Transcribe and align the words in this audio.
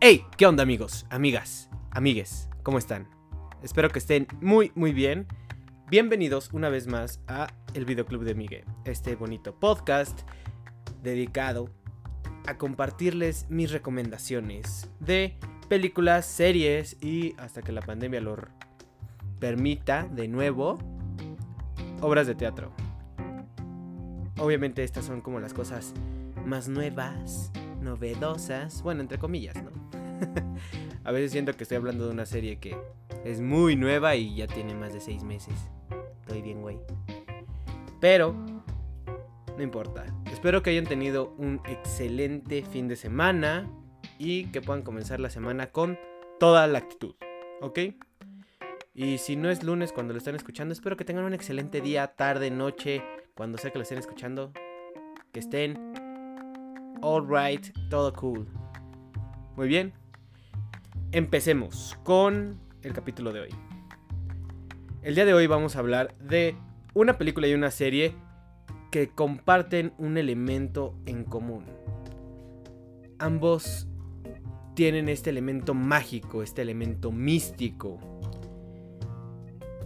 Hey, 0.00 0.24
¿qué 0.36 0.46
onda 0.46 0.62
amigos, 0.62 1.06
amigas, 1.10 1.68
amigues? 1.90 2.48
¿Cómo 2.62 2.78
están? 2.78 3.08
Espero 3.64 3.90
que 3.90 3.98
estén 3.98 4.28
muy, 4.40 4.70
muy 4.76 4.92
bien. 4.92 5.26
Bienvenidos 5.90 6.50
una 6.52 6.68
vez 6.68 6.86
más 6.86 7.20
a 7.26 7.48
el 7.74 7.84
Videoclub 7.84 8.22
de 8.22 8.36
Miguel, 8.36 8.64
este 8.84 9.16
bonito 9.16 9.58
podcast 9.58 10.20
dedicado 11.02 11.70
a 12.46 12.56
compartirles 12.58 13.46
mis 13.50 13.72
recomendaciones 13.72 14.88
de 15.00 15.36
películas, 15.68 16.26
series 16.26 16.96
y 17.02 17.34
hasta 17.36 17.62
que 17.62 17.72
la 17.72 17.82
pandemia 17.82 18.20
lo 18.20 18.36
permita 19.40 20.04
de 20.04 20.28
nuevo, 20.28 20.78
obras 22.00 22.28
de 22.28 22.36
teatro. 22.36 22.70
Obviamente 24.38 24.84
estas 24.84 25.06
son 25.06 25.22
como 25.22 25.40
las 25.40 25.54
cosas 25.54 25.92
más 26.46 26.68
nuevas, 26.68 27.50
novedosas, 27.82 28.80
bueno, 28.82 29.00
entre 29.00 29.18
comillas, 29.18 29.56
¿no? 29.56 29.77
a 31.04 31.12
veces 31.12 31.32
siento 31.32 31.54
que 31.54 31.62
estoy 31.62 31.76
hablando 31.76 32.06
de 32.06 32.12
una 32.12 32.26
serie 32.26 32.58
que 32.58 32.76
es 33.24 33.40
muy 33.40 33.76
nueva 33.76 34.16
y 34.16 34.36
ya 34.36 34.46
tiene 34.46 34.74
más 34.74 34.92
de 34.92 35.00
seis 35.00 35.22
meses. 35.22 35.54
Estoy 36.20 36.42
bien, 36.42 36.60
güey. 36.60 36.78
Pero, 38.00 38.34
no 39.56 39.62
importa. 39.62 40.06
Espero 40.30 40.62
que 40.62 40.70
hayan 40.70 40.84
tenido 40.84 41.34
un 41.38 41.60
excelente 41.66 42.62
fin 42.62 42.88
de 42.88 42.96
semana 42.96 43.68
y 44.18 44.46
que 44.46 44.60
puedan 44.60 44.82
comenzar 44.82 45.20
la 45.20 45.30
semana 45.30 45.68
con 45.68 45.98
toda 46.38 46.66
la 46.66 46.78
actitud. 46.78 47.14
¿Ok? 47.60 47.78
Y 48.94 49.18
si 49.18 49.36
no 49.36 49.50
es 49.50 49.62
lunes 49.62 49.92
cuando 49.92 50.12
lo 50.12 50.18
están 50.18 50.34
escuchando, 50.34 50.72
espero 50.72 50.96
que 50.96 51.04
tengan 51.04 51.24
un 51.24 51.34
excelente 51.34 51.80
día, 51.80 52.08
tarde, 52.08 52.50
noche, 52.50 53.02
cuando 53.34 53.58
sea 53.58 53.70
que 53.70 53.78
lo 53.78 53.82
estén 53.82 53.98
escuchando. 53.98 54.52
Que 55.32 55.40
estén 55.40 55.92
alright, 57.02 57.72
todo 57.90 58.12
cool. 58.14 58.48
Muy 59.56 59.68
bien. 59.68 59.92
Empecemos 61.10 61.98
con 62.02 62.60
el 62.82 62.92
capítulo 62.92 63.32
de 63.32 63.40
hoy. 63.40 63.48
El 65.00 65.14
día 65.14 65.24
de 65.24 65.32
hoy 65.32 65.46
vamos 65.46 65.74
a 65.74 65.78
hablar 65.78 66.14
de 66.18 66.54
una 66.92 67.16
película 67.16 67.46
y 67.46 67.54
una 67.54 67.70
serie 67.70 68.14
que 68.90 69.08
comparten 69.08 69.94
un 69.96 70.18
elemento 70.18 70.94
en 71.06 71.24
común. 71.24 71.64
Ambos 73.18 73.88
tienen 74.74 75.08
este 75.08 75.30
elemento 75.30 75.72
mágico, 75.72 76.42
este 76.42 76.60
elemento 76.60 77.10
místico. 77.10 77.98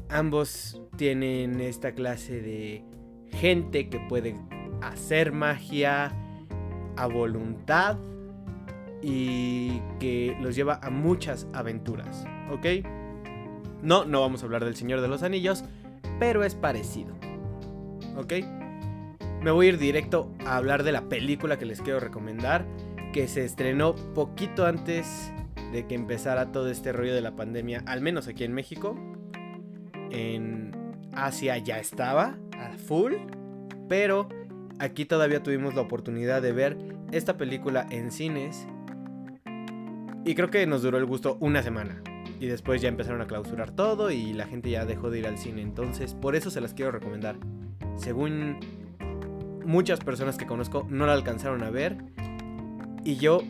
Ambos 0.09 0.83
tienen 0.97 1.61
esta 1.61 1.95
clase 1.95 2.43
de 2.43 2.84
gente 3.31 3.89
que 3.89 4.00
puede 4.00 4.34
hacer 4.81 5.31
magia 5.31 6.12
a 6.97 7.06
voluntad 7.06 7.97
y 9.03 9.81
que 9.98 10.36
los 10.41 10.55
lleva 10.55 10.78
a 10.83 10.91
muchas 10.91 11.48
aventuras, 11.53 12.25
¿ok? 12.50 12.67
No, 13.83 14.05
no 14.05 14.20
vamos 14.20 14.42
a 14.42 14.47
hablar 14.47 14.64
del 14.64 14.77
Señor 14.77 15.00
de 15.00 15.09
los 15.09 15.22
Anillos, 15.22 15.64
pero 16.19 16.44
es 16.44 16.55
parecido, 16.55 17.14
¿ok? 18.17 18.34
Me 19.42 19.50
voy 19.50 19.67
a 19.67 19.69
ir 19.70 19.78
directo 19.78 20.33
a 20.47 20.56
hablar 20.56 20.84
de 20.84 20.92
la 20.92 21.09
película 21.09 21.59
que 21.59 21.67
les 21.67 21.81
quiero 21.81 21.98
recomendar, 21.98 22.64
que 23.12 23.27
se 23.27 23.44
estrenó 23.44 23.94
poquito 24.14 24.67
antes 24.67 25.33
de 25.72 25.87
que 25.87 25.94
empezara 25.94 26.53
todo 26.53 26.70
este 26.70 26.92
rollo 26.92 27.14
de 27.14 27.22
la 27.22 27.34
pandemia, 27.34 27.83
al 27.87 28.03
menos 28.03 28.28
aquí 28.28 28.44
en 28.44 28.53
México. 28.53 28.97
En 30.11 30.70
Asia 31.12 31.59
ya 31.59 31.78
estaba 31.78 32.37
a 32.56 32.77
full, 32.78 33.14
pero 33.89 34.28
aquí 34.78 35.06
todavía 35.06 35.42
tuvimos 35.42 35.75
la 35.75 35.81
oportunidad 35.81 36.41
de 36.41 36.53
ver 36.53 36.78
esta 37.11 37.37
película 37.37 37.87
en 37.91 38.12
cines. 38.12 38.69
Y 40.25 40.34
creo 40.34 40.51
que 40.51 40.67
nos 40.67 40.83
duró 40.83 40.98
el 40.98 41.06
gusto 41.06 41.37
una 41.41 41.62
semana. 41.62 42.03
Y 42.38 42.47
después 42.47 42.81
ya 42.81 42.88
empezaron 42.88 43.21
a 43.21 43.27
clausurar 43.27 43.71
todo 43.71 44.10
y 44.10 44.33
la 44.33 44.47
gente 44.47 44.71
ya 44.71 44.84
dejó 44.84 45.10
de 45.10 45.21
ir 45.21 45.27
al 45.27 45.38
cine. 45.38 45.62
Entonces, 45.62 46.15
por 46.15 46.37
eso 46.37 46.50
se 46.50 46.60
las 46.60 46.75
quiero 46.75 46.91
recomendar. 46.91 47.37
Según 47.97 48.59
muchas 49.65 50.00
personas 50.00 50.37
que 50.37 50.47
conozco 50.47 50.87
no 50.88 51.06
la 51.06 51.12
alcanzaron 51.12 51.62
a 51.62 51.71
ver. 51.71 51.97
Y 53.05 53.16
yo 53.16 53.43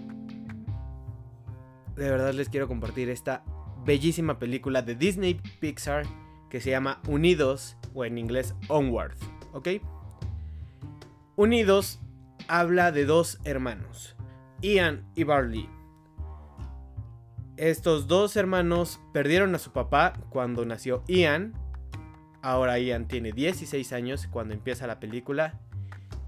de 1.97 2.11
verdad 2.11 2.33
les 2.33 2.49
quiero 2.49 2.69
compartir 2.69 3.11
esta 3.11 3.45
bellísima 3.85 4.39
película 4.39 4.83
de 4.83 4.95
Disney 4.95 5.41
Pixar 5.61 6.07
que 6.51 6.61
se 6.61 6.71
llama 6.71 7.01
Unidos 7.09 7.77
o 7.95 8.05
en 8.05 8.19
inglés 8.19 8.55
Onward, 8.69 9.17
¿ok? 9.53 9.69
Unidos 11.37 12.01
habla 12.49 12.93
de 12.93 13.05
dos 13.05 13.39
hermanos, 13.45 14.17
Ian 14.61 15.05
y 15.15 15.25
Barley. 15.25 15.69
Estos 17.59 18.09
dos 18.09 18.35
hermanos 18.37 18.99
perdieron 19.13 19.55
a 19.55 19.59
su 19.59 19.73
papá 19.73 20.15
cuando 20.31 20.65
nació 20.65 21.05
Ian. 21.07 21.53
Ahora 22.41 22.79
Ian 22.79 23.07
tiene 23.07 23.33
16 23.33 23.93
años 23.93 24.27
cuando 24.31 24.55
empieza 24.55 24.87
la 24.87 24.99
película 24.99 25.61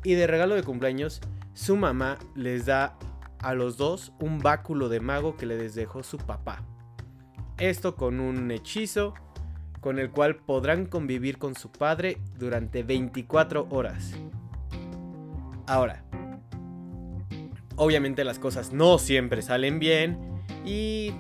y 0.04 0.14
de 0.14 0.26
regalo 0.26 0.54
de 0.54 0.62
cumpleaños, 0.62 1.22
su 1.54 1.76
mamá 1.76 2.18
les 2.34 2.66
da 2.66 2.98
a 3.38 3.54
los 3.54 3.78
dos 3.78 4.12
un 4.20 4.38
báculo 4.38 4.90
de 4.90 5.00
mago 5.00 5.36
que 5.36 5.46
les 5.46 5.74
dejó 5.74 6.02
su 6.02 6.18
papá. 6.18 6.62
Esto 7.56 7.96
con 7.96 8.20
un 8.20 8.50
hechizo 8.50 9.14
con 9.80 9.98
el 9.98 10.10
cual 10.10 10.36
podrán 10.36 10.84
convivir 10.86 11.38
con 11.38 11.54
su 11.54 11.72
padre 11.72 12.18
durante 12.38 12.82
24 12.82 13.66
horas. 13.70 14.12
Ahora, 15.66 16.04
obviamente 17.76 18.24
las 18.24 18.38
cosas 18.38 18.72
no 18.74 18.98
siempre 18.98 19.41
salen 19.41 19.78
bien 19.78 20.34
y 20.65 21.12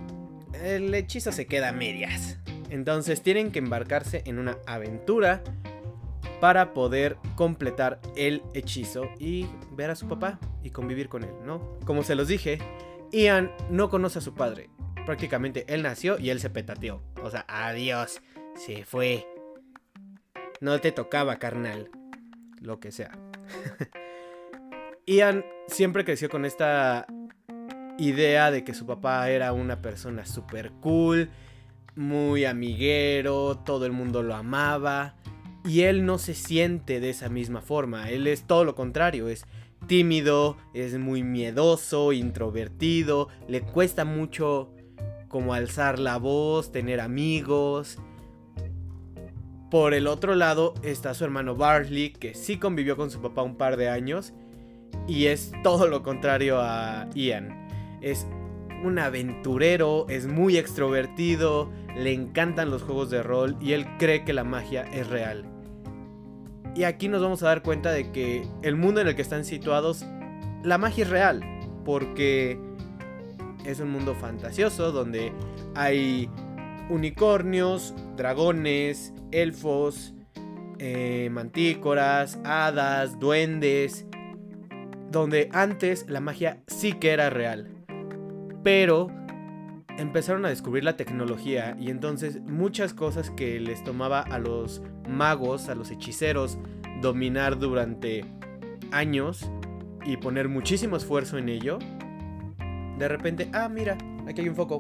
el 0.62 0.94
hechizo 0.94 1.32
se 1.32 1.46
queda 1.46 1.70
a 1.70 1.72
medias. 1.72 2.38
Entonces 2.70 3.22
tienen 3.22 3.52
que 3.52 3.58
embarcarse 3.58 4.22
en 4.26 4.38
una 4.38 4.58
aventura 4.66 5.42
para 6.40 6.74
poder 6.74 7.16
completar 7.36 8.00
el 8.16 8.42
hechizo 8.52 9.08
y 9.18 9.46
ver 9.72 9.90
a 9.90 9.96
su 9.96 10.08
papá 10.08 10.38
y 10.62 10.70
convivir 10.70 11.08
con 11.08 11.24
él, 11.24 11.34
¿no? 11.44 11.78
Como 11.84 12.02
se 12.02 12.14
los 12.14 12.28
dije, 12.28 12.58
Ian 13.12 13.52
no 13.70 13.88
conoce 13.90 14.18
a 14.18 14.22
su 14.22 14.34
padre. 14.34 14.70
Prácticamente 15.06 15.64
él 15.68 15.82
nació 15.82 16.18
y 16.18 16.30
él 16.30 16.40
se 16.40 16.50
petateó. 16.50 17.02
O 17.22 17.30
sea, 17.30 17.44
adiós, 17.48 18.20
se 18.56 18.84
fue. 18.84 19.26
No 20.60 20.80
te 20.80 20.92
tocaba, 20.92 21.38
carnal. 21.38 21.90
Lo 22.60 22.80
que 22.80 22.90
sea. 22.90 23.16
Ian 25.06 25.44
siempre 25.68 26.04
creció 26.04 26.28
con 26.28 26.44
esta 26.44 27.06
idea 27.98 28.50
de 28.50 28.64
que 28.64 28.74
su 28.74 28.86
papá 28.86 29.28
era 29.30 29.52
una 29.52 29.80
persona 29.80 30.24
súper 30.26 30.72
cool, 30.80 31.30
muy 31.96 32.44
amiguero, 32.44 33.58
todo 33.58 33.86
el 33.86 33.92
mundo 33.92 34.22
lo 34.22 34.34
amaba. 34.34 35.16
Y 35.64 35.82
él 35.82 36.04
no 36.04 36.18
se 36.18 36.34
siente 36.34 37.00
de 37.00 37.10
esa 37.10 37.28
misma 37.28 37.62
forma, 37.62 38.10
él 38.10 38.26
es 38.26 38.42
todo 38.42 38.64
lo 38.64 38.74
contrario, 38.74 39.28
es 39.28 39.46
tímido, 39.86 40.56
es 40.74 40.98
muy 40.98 41.22
miedoso, 41.22 42.12
introvertido, 42.12 43.28
le 43.48 43.62
cuesta 43.62 44.04
mucho 44.04 44.70
como 45.28 45.54
alzar 45.54 45.98
la 45.98 46.18
voz, 46.18 46.70
tener 46.70 47.00
amigos. 47.00 47.98
Por 49.70 49.94
el 49.94 50.06
otro 50.06 50.34
lado 50.34 50.74
está 50.82 51.14
su 51.14 51.24
hermano 51.24 51.56
Barley, 51.56 52.10
que 52.10 52.34
sí 52.34 52.58
convivió 52.58 52.96
con 52.96 53.10
su 53.10 53.20
papá 53.20 53.42
un 53.42 53.56
par 53.56 53.76
de 53.76 53.88
años 53.88 54.34
y 55.08 55.26
es 55.26 55.52
todo 55.62 55.88
lo 55.88 56.02
contrario 56.02 56.60
a 56.60 57.08
Ian. 57.14 57.63
Es 58.04 58.26
un 58.84 58.98
aventurero, 58.98 60.06
es 60.10 60.26
muy 60.26 60.58
extrovertido, 60.58 61.70
le 61.96 62.12
encantan 62.12 62.70
los 62.70 62.82
juegos 62.82 63.08
de 63.08 63.22
rol 63.22 63.56
y 63.60 63.72
él 63.72 63.86
cree 63.98 64.24
que 64.24 64.34
la 64.34 64.44
magia 64.44 64.82
es 64.82 65.08
real. 65.08 65.46
Y 66.76 66.84
aquí 66.84 67.08
nos 67.08 67.22
vamos 67.22 67.42
a 67.42 67.46
dar 67.46 67.62
cuenta 67.62 67.92
de 67.92 68.12
que 68.12 68.46
el 68.62 68.76
mundo 68.76 69.00
en 69.00 69.08
el 69.08 69.16
que 69.16 69.22
están 69.22 69.44
situados, 69.44 70.04
la 70.62 70.76
magia 70.76 71.04
es 71.04 71.10
real, 71.10 71.40
porque 71.84 72.58
es 73.64 73.80
un 73.80 73.90
mundo 73.90 74.14
fantasioso 74.14 74.92
donde 74.92 75.32
hay 75.74 76.28
unicornios, 76.90 77.94
dragones, 78.16 79.14
elfos, 79.30 80.12
eh, 80.78 81.30
mantícoras, 81.30 82.38
hadas, 82.44 83.18
duendes, 83.18 84.04
donde 85.10 85.48
antes 85.52 86.06
la 86.08 86.20
magia 86.20 86.62
sí 86.66 86.92
que 86.92 87.12
era 87.12 87.30
real. 87.30 87.73
Pero 88.64 89.08
empezaron 89.98 90.44
a 90.44 90.48
descubrir 90.48 90.82
la 90.82 90.96
tecnología 90.96 91.76
y 91.78 91.90
entonces 91.90 92.40
muchas 92.40 92.94
cosas 92.94 93.30
que 93.30 93.60
les 93.60 93.84
tomaba 93.84 94.20
a 94.20 94.38
los 94.38 94.82
magos, 95.08 95.68
a 95.68 95.74
los 95.74 95.90
hechiceros, 95.90 96.58
dominar 97.00 97.58
durante 97.58 98.24
años 98.90 99.50
y 100.04 100.16
poner 100.16 100.48
muchísimo 100.48 100.96
esfuerzo 100.96 101.38
en 101.38 101.48
ello, 101.48 101.78
de 102.98 103.08
repente, 103.08 103.50
ah, 103.52 103.68
mira, 103.68 103.98
aquí 104.26 104.40
hay 104.40 104.48
un 104.48 104.56
foco. 104.56 104.78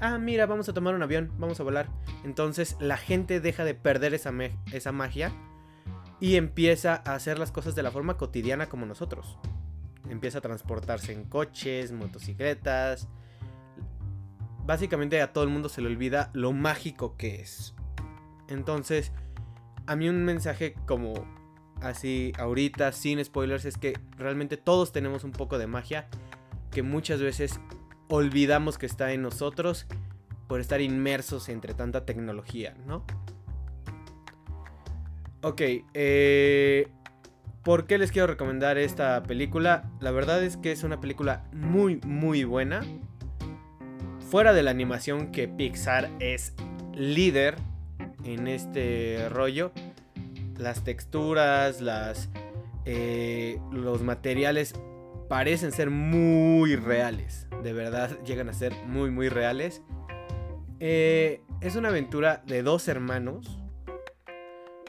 Ah, 0.00 0.18
mira, 0.18 0.46
vamos 0.46 0.68
a 0.68 0.74
tomar 0.74 0.94
un 0.94 1.02
avión, 1.02 1.32
vamos 1.38 1.58
a 1.58 1.62
volar. 1.62 1.88
Entonces 2.24 2.76
la 2.78 2.98
gente 2.98 3.40
deja 3.40 3.64
de 3.64 3.74
perder 3.74 4.12
esa, 4.12 4.32
esa 4.72 4.92
magia 4.92 5.32
y 6.20 6.36
empieza 6.36 7.02
a 7.06 7.14
hacer 7.14 7.38
las 7.38 7.52
cosas 7.52 7.74
de 7.74 7.82
la 7.82 7.90
forma 7.90 8.16
cotidiana 8.16 8.68
como 8.68 8.84
nosotros. 8.84 9.38
Empieza 10.10 10.38
a 10.38 10.40
transportarse 10.40 11.12
en 11.12 11.24
coches, 11.24 11.92
motocicletas. 11.92 13.08
Básicamente 14.64 15.20
a 15.22 15.32
todo 15.32 15.44
el 15.44 15.50
mundo 15.50 15.68
se 15.68 15.80
le 15.80 15.88
olvida 15.88 16.30
lo 16.32 16.52
mágico 16.52 17.16
que 17.16 17.36
es. 17.36 17.74
Entonces, 18.48 19.12
a 19.86 19.96
mí 19.96 20.08
un 20.08 20.24
mensaje 20.24 20.74
como 20.86 21.14
así 21.80 22.32
ahorita, 22.38 22.92
sin 22.92 23.24
spoilers, 23.24 23.64
es 23.64 23.76
que 23.76 23.98
realmente 24.16 24.56
todos 24.56 24.92
tenemos 24.92 25.24
un 25.24 25.32
poco 25.32 25.58
de 25.58 25.66
magia 25.66 26.08
que 26.70 26.82
muchas 26.82 27.20
veces 27.20 27.60
olvidamos 28.08 28.78
que 28.78 28.86
está 28.86 29.12
en 29.12 29.22
nosotros 29.22 29.86
por 30.48 30.60
estar 30.60 30.80
inmersos 30.80 31.48
entre 31.48 31.74
tanta 31.74 32.04
tecnología, 32.04 32.76
¿no? 32.86 33.04
Ok, 35.42 35.62
eh, 35.94 36.88
¿por 37.66 37.88
qué 37.88 37.98
les 37.98 38.12
quiero 38.12 38.28
recomendar 38.28 38.78
esta 38.78 39.24
película? 39.24 39.90
La 39.98 40.12
verdad 40.12 40.40
es 40.44 40.56
que 40.56 40.70
es 40.70 40.84
una 40.84 41.00
película 41.00 41.48
muy, 41.52 42.00
muy 42.06 42.44
buena. 42.44 42.82
Fuera 44.30 44.52
de 44.52 44.62
la 44.62 44.70
animación 44.70 45.32
que 45.32 45.48
Pixar 45.48 46.08
es 46.20 46.54
líder 46.94 47.56
en 48.22 48.46
este 48.46 49.28
rollo, 49.30 49.72
las 50.56 50.84
texturas, 50.84 51.80
las, 51.80 52.28
eh, 52.84 53.58
los 53.72 54.00
materiales 54.00 54.74
parecen 55.28 55.72
ser 55.72 55.90
muy 55.90 56.76
reales. 56.76 57.48
De 57.64 57.72
verdad, 57.72 58.16
llegan 58.22 58.48
a 58.48 58.52
ser 58.52 58.74
muy, 58.86 59.10
muy 59.10 59.28
reales. 59.28 59.82
Eh, 60.78 61.40
es 61.60 61.74
una 61.74 61.88
aventura 61.88 62.44
de 62.46 62.62
dos 62.62 62.86
hermanos 62.86 63.58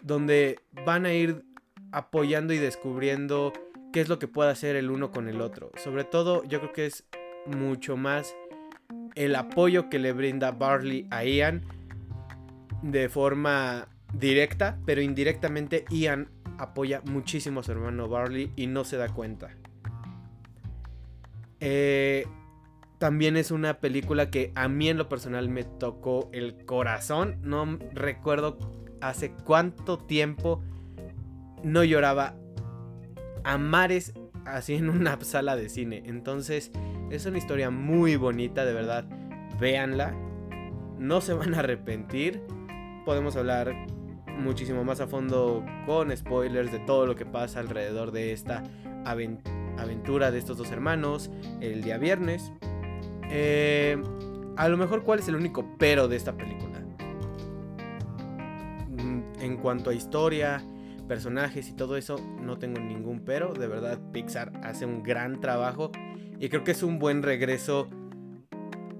donde 0.03 0.59
van 0.85 1.07
a 1.07 1.13
ir 1.13 1.46
apoyando 1.91 2.53
y 2.53 2.57
descubriendo 2.57 3.53
qué 3.93 4.01
es 4.01 4.09
lo 4.09 4.19
que 4.19 4.27
puede 4.27 4.51
hacer 4.51 4.75
el 4.75 4.91
uno 4.91 5.11
con 5.11 5.27
el 5.27 5.41
otro. 5.41 5.71
Sobre 5.77 6.03
todo 6.03 6.43
yo 6.43 6.59
creo 6.59 6.73
que 6.73 6.85
es 6.85 7.05
mucho 7.45 7.97
más 7.97 8.35
el 9.15 9.35
apoyo 9.35 9.89
que 9.89 9.99
le 9.99 10.11
brinda 10.11 10.51
Barley 10.51 11.07
a 11.09 11.23
Ian 11.23 11.63
de 12.81 13.09
forma 13.09 13.87
directa, 14.13 14.77
pero 14.85 15.01
indirectamente 15.01 15.85
Ian 15.89 16.29
apoya 16.57 17.01
muchísimo 17.05 17.59
a 17.59 17.63
su 17.63 17.71
hermano 17.71 18.07
Barley 18.07 18.51
y 18.55 18.67
no 18.67 18.83
se 18.83 18.97
da 18.97 19.09
cuenta. 19.09 19.49
Eh, 21.59 22.25
también 22.99 23.37
es 23.37 23.51
una 23.51 23.79
película 23.79 24.29
que 24.29 24.51
a 24.55 24.67
mí 24.67 24.89
en 24.89 24.97
lo 24.97 25.09
personal 25.09 25.49
me 25.49 25.63
tocó 25.63 26.29
el 26.31 26.65
corazón. 26.65 27.37
No 27.41 27.77
recuerdo 27.93 28.57
hace 29.01 29.31
cuánto 29.31 29.97
tiempo 29.97 30.63
no 31.63 31.83
lloraba 31.83 32.35
a 33.43 33.57
mares 33.57 34.13
así 34.45 34.75
en 34.75 34.89
una 34.89 35.19
sala 35.21 35.55
de 35.55 35.69
cine. 35.69 36.03
Entonces 36.05 36.71
es 37.11 37.25
una 37.25 37.37
historia 37.37 37.69
muy 37.69 38.15
bonita, 38.15 38.65
de 38.65 38.73
verdad. 38.73 39.05
Véanla. 39.59 40.15
No 40.97 41.21
se 41.21 41.33
van 41.33 41.53
a 41.53 41.59
arrepentir. 41.59 42.41
Podemos 43.05 43.35
hablar 43.35 43.73
muchísimo 44.37 44.83
más 44.83 44.99
a 44.99 45.07
fondo 45.07 45.65
con 45.85 46.15
spoilers 46.15 46.71
de 46.71 46.79
todo 46.79 47.05
lo 47.05 47.15
que 47.15 47.25
pasa 47.25 47.59
alrededor 47.59 48.11
de 48.11 48.33
esta 48.33 48.63
aventura 49.05 50.31
de 50.31 50.37
estos 50.37 50.57
dos 50.57 50.71
hermanos 50.71 51.31
el 51.61 51.83
día 51.83 51.97
viernes. 51.97 52.51
Eh, 53.29 54.01
a 54.57 54.67
lo 54.69 54.77
mejor 54.77 55.03
cuál 55.03 55.19
es 55.19 55.27
el 55.27 55.35
único 55.35 55.75
pero 55.77 56.07
de 56.07 56.15
esta 56.15 56.35
película 56.35 56.67
en 59.39 59.57
cuanto 59.57 59.89
a 59.89 59.93
historia, 59.93 60.63
personajes 61.07 61.69
y 61.69 61.73
todo 61.73 61.97
eso, 61.97 62.17
no 62.41 62.57
tengo 62.57 62.79
ningún 62.79 63.21
pero. 63.21 63.53
De 63.53 63.67
verdad, 63.67 63.99
Pixar 64.11 64.51
hace 64.63 64.85
un 64.85 65.03
gran 65.03 65.39
trabajo 65.39 65.91
y 66.39 66.49
creo 66.49 66.63
que 66.63 66.71
es 66.71 66.83
un 66.83 66.99
buen 66.99 67.23
regreso 67.23 67.89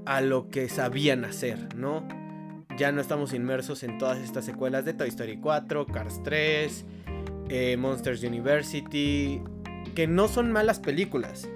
a 0.05 0.21
lo 0.21 0.49
que 0.49 0.69
sabían 0.69 1.25
hacer, 1.25 1.75
¿no? 1.75 2.07
Ya 2.77 2.91
no 2.91 3.01
estamos 3.01 3.33
inmersos 3.33 3.83
en 3.83 3.97
todas 3.97 4.19
estas 4.19 4.45
secuelas 4.45 4.85
de 4.85 4.93
Toy 4.93 5.09
Story 5.09 5.37
4, 5.37 5.85
Cars 5.87 6.21
3, 6.23 6.85
eh, 7.49 7.75
Monsters 7.77 8.23
University, 8.23 9.41
que 9.95 10.07
no 10.07 10.27
son 10.27 10.51
malas 10.51 10.79
películas, 10.79 11.49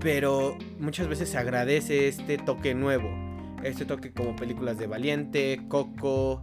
pero 0.00 0.58
muchas 0.78 1.08
veces 1.08 1.30
se 1.30 1.38
agradece 1.38 2.08
este 2.08 2.36
toque 2.36 2.74
nuevo, 2.74 3.08
este 3.62 3.86
toque 3.86 4.12
como 4.12 4.36
películas 4.36 4.76
de 4.76 4.86
Valiente, 4.86 5.60
Coco, 5.68 6.42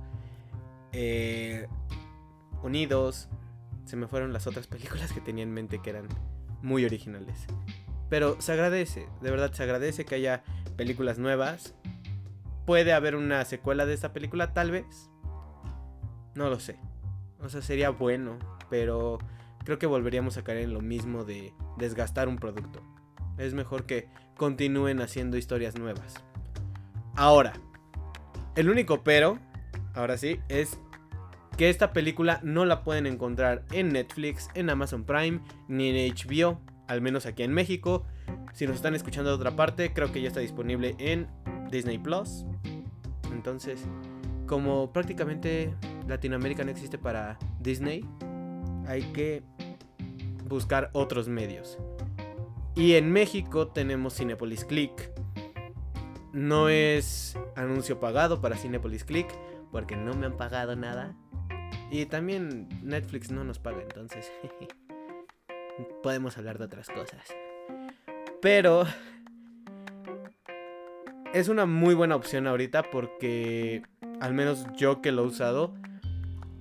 eh, 0.93 1.67
Unidos. 2.63 3.29
Se 3.85 3.95
me 3.95 4.07
fueron 4.07 4.33
las 4.33 4.47
otras 4.47 4.67
películas 4.67 5.11
que 5.13 5.21
tenía 5.21 5.43
en 5.43 5.53
mente 5.53 5.81
que 5.81 5.89
eran 5.89 6.07
muy 6.61 6.85
originales. 6.85 7.45
Pero 8.09 8.39
se 8.41 8.51
agradece, 8.51 9.07
de 9.21 9.31
verdad 9.31 9.53
se 9.53 9.63
agradece 9.63 10.05
que 10.05 10.15
haya 10.15 10.43
películas 10.75 11.17
nuevas. 11.17 11.75
¿Puede 12.65 12.93
haber 12.93 13.15
una 13.15 13.43
secuela 13.45 13.85
de 13.85 13.93
esta 13.93 14.13
película? 14.13 14.53
Tal 14.53 14.71
vez. 14.71 15.09
No 16.35 16.49
lo 16.49 16.59
sé. 16.59 16.77
O 17.39 17.49
sea, 17.49 17.61
sería 17.61 17.89
bueno, 17.89 18.37
pero 18.69 19.17
creo 19.63 19.79
que 19.79 19.87
volveríamos 19.87 20.37
a 20.37 20.43
caer 20.43 20.59
en 20.59 20.73
lo 20.73 20.81
mismo 20.81 21.23
de 21.23 21.53
desgastar 21.77 22.27
un 22.27 22.37
producto. 22.37 22.81
Es 23.37 23.53
mejor 23.53 23.85
que 23.85 24.09
continúen 24.35 25.01
haciendo 25.01 25.37
historias 25.37 25.77
nuevas. 25.77 26.15
Ahora, 27.15 27.53
el 28.55 28.69
único 28.69 29.03
pero 29.03 29.39
ahora 29.93 30.17
sí, 30.17 30.39
es 30.49 30.79
que 31.61 31.69
esta 31.69 31.93
película 31.93 32.39
no 32.41 32.65
la 32.65 32.83
pueden 32.83 33.05
encontrar 33.05 33.65
en 33.71 33.89
Netflix, 33.89 34.49
en 34.55 34.71
Amazon 34.71 35.03
Prime, 35.03 35.41
ni 35.67 35.89
en 35.89 36.11
HBO, 36.15 36.59
al 36.87 37.01
menos 37.01 37.27
aquí 37.27 37.43
en 37.43 37.53
México. 37.53 38.03
Si 38.51 38.65
nos 38.65 38.77
están 38.77 38.95
escuchando 38.95 39.29
de 39.29 39.35
otra 39.35 39.55
parte, 39.55 39.93
creo 39.93 40.11
que 40.11 40.23
ya 40.23 40.29
está 40.29 40.39
disponible 40.39 40.95
en 40.97 41.27
Disney 41.69 41.99
Plus. 41.99 42.45
Entonces, 43.31 43.85
como 44.47 44.91
prácticamente 44.91 45.71
Latinoamérica 46.07 46.63
no 46.63 46.71
existe 46.71 46.97
para 46.97 47.37
Disney, 47.59 48.03
hay 48.87 49.03
que 49.13 49.43
buscar 50.47 50.89
otros 50.93 51.27
medios. 51.27 51.77
Y 52.73 52.93
en 52.93 53.11
México 53.11 53.67
tenemos 53.67 54.15
Cinepolis 54.15 54.65
Click. 54.65 55.11
No 56.33 56.69
es 56.69 57.37
anuncio 57.55 57.99
pagado 57.99 58.41
para 58.41 58.57
Cinepolis 58.57 59.03
Click, 59.03 59.27
porque 59.71 59.95
no 59.95 60.15
me 60.15 60.25
han 60.25 60.37
pagado 60.37 60.75
nada. 60.75 61.15
Y 61.91 62.05
también 62.05 62.69
Netflix 62.81 63.31
no 63.31 63.43
nos 63.43 63.59
paga, 63.59 63.81
entonces 63.81 64.31
podemos 66.01 66.37
hablar 66.37 66.57
de 66.57 66.63
otras 66.63 66.87
cosas. 66.87 67.21
Pero 68.41 68.85
es 71.33 71.49
una 71.49 71.65
muy 71.65 71.93
buena 71.93 72.15
opción 72.15 72.47
ahorita 72.47 72.83
porque 72.83 73.83
al 74.21 74.33
menos 74.33 74.65
yo 74.77 75.01
que 75.01 75.11
lo 75.11 75.23
he 75.23 75.27
usado, 75.27 75.73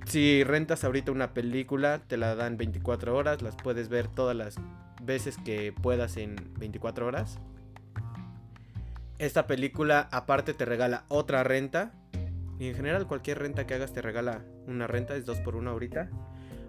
si 0.05 0.43
rentas 0.43 0.83
ahorita 0.83 1.13
una 1.13 1.33
película, 1.33 2.01
te 2.09 2.17
la 2.17 2.35
dan 2.35 2.57
24 2.57 3.17
horas, 3.17 3.41
las 3.41 3.55
puedes 3.55 3.89
ver 3.89 4.09
todas 4.09 4.37
las 4.37 4.57
veces 5.01 5.39
que 5.45 5.73
puedas 5.73 6.17
en 6.17 6.35
24 6.59 7.07
horas. 7.07 7.39
Esta 9.19 9.47
película 9.47 10.09
aparte 10.11 10.55
te 10.55 10.65
regala 10.65 11.05
otra 11.09 11.45
renta 11.45 11.93
y 12.61 12.69
en 12.69 12.75
general 12.75 13.07
cualquier 13.07 13.39
renta 13.39 13.67
que 13.67 13.73
hagas 13.73 13.95
te 13.95 14.03
regala 14.03 14.45
una 14.67 14.87
renta, 14.87 15.17
es 15.17 15.25
2 15.25 15.41
por 15.41 15.57
1 15.57 15.71
ahorita. 15.71 16.11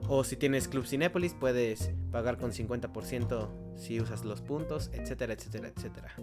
O 0.08 0.24
si 0.24 0.38
tienes 0.38 0.70
Club 0.70 0.86
Cinépolis 0.86 1.34
puedes 1.34 1.92
pagar 2.12 2.38
con 2.38 2.54
50% 2.54 3.50
si 3.76 4.00
usas 4.00 4.24
los 4.24 4.42
puntos, 4.42 4.90
etcétera, 4.94 5.34
etcétera, 5.34 5.68
etcétera. 5.68 6.14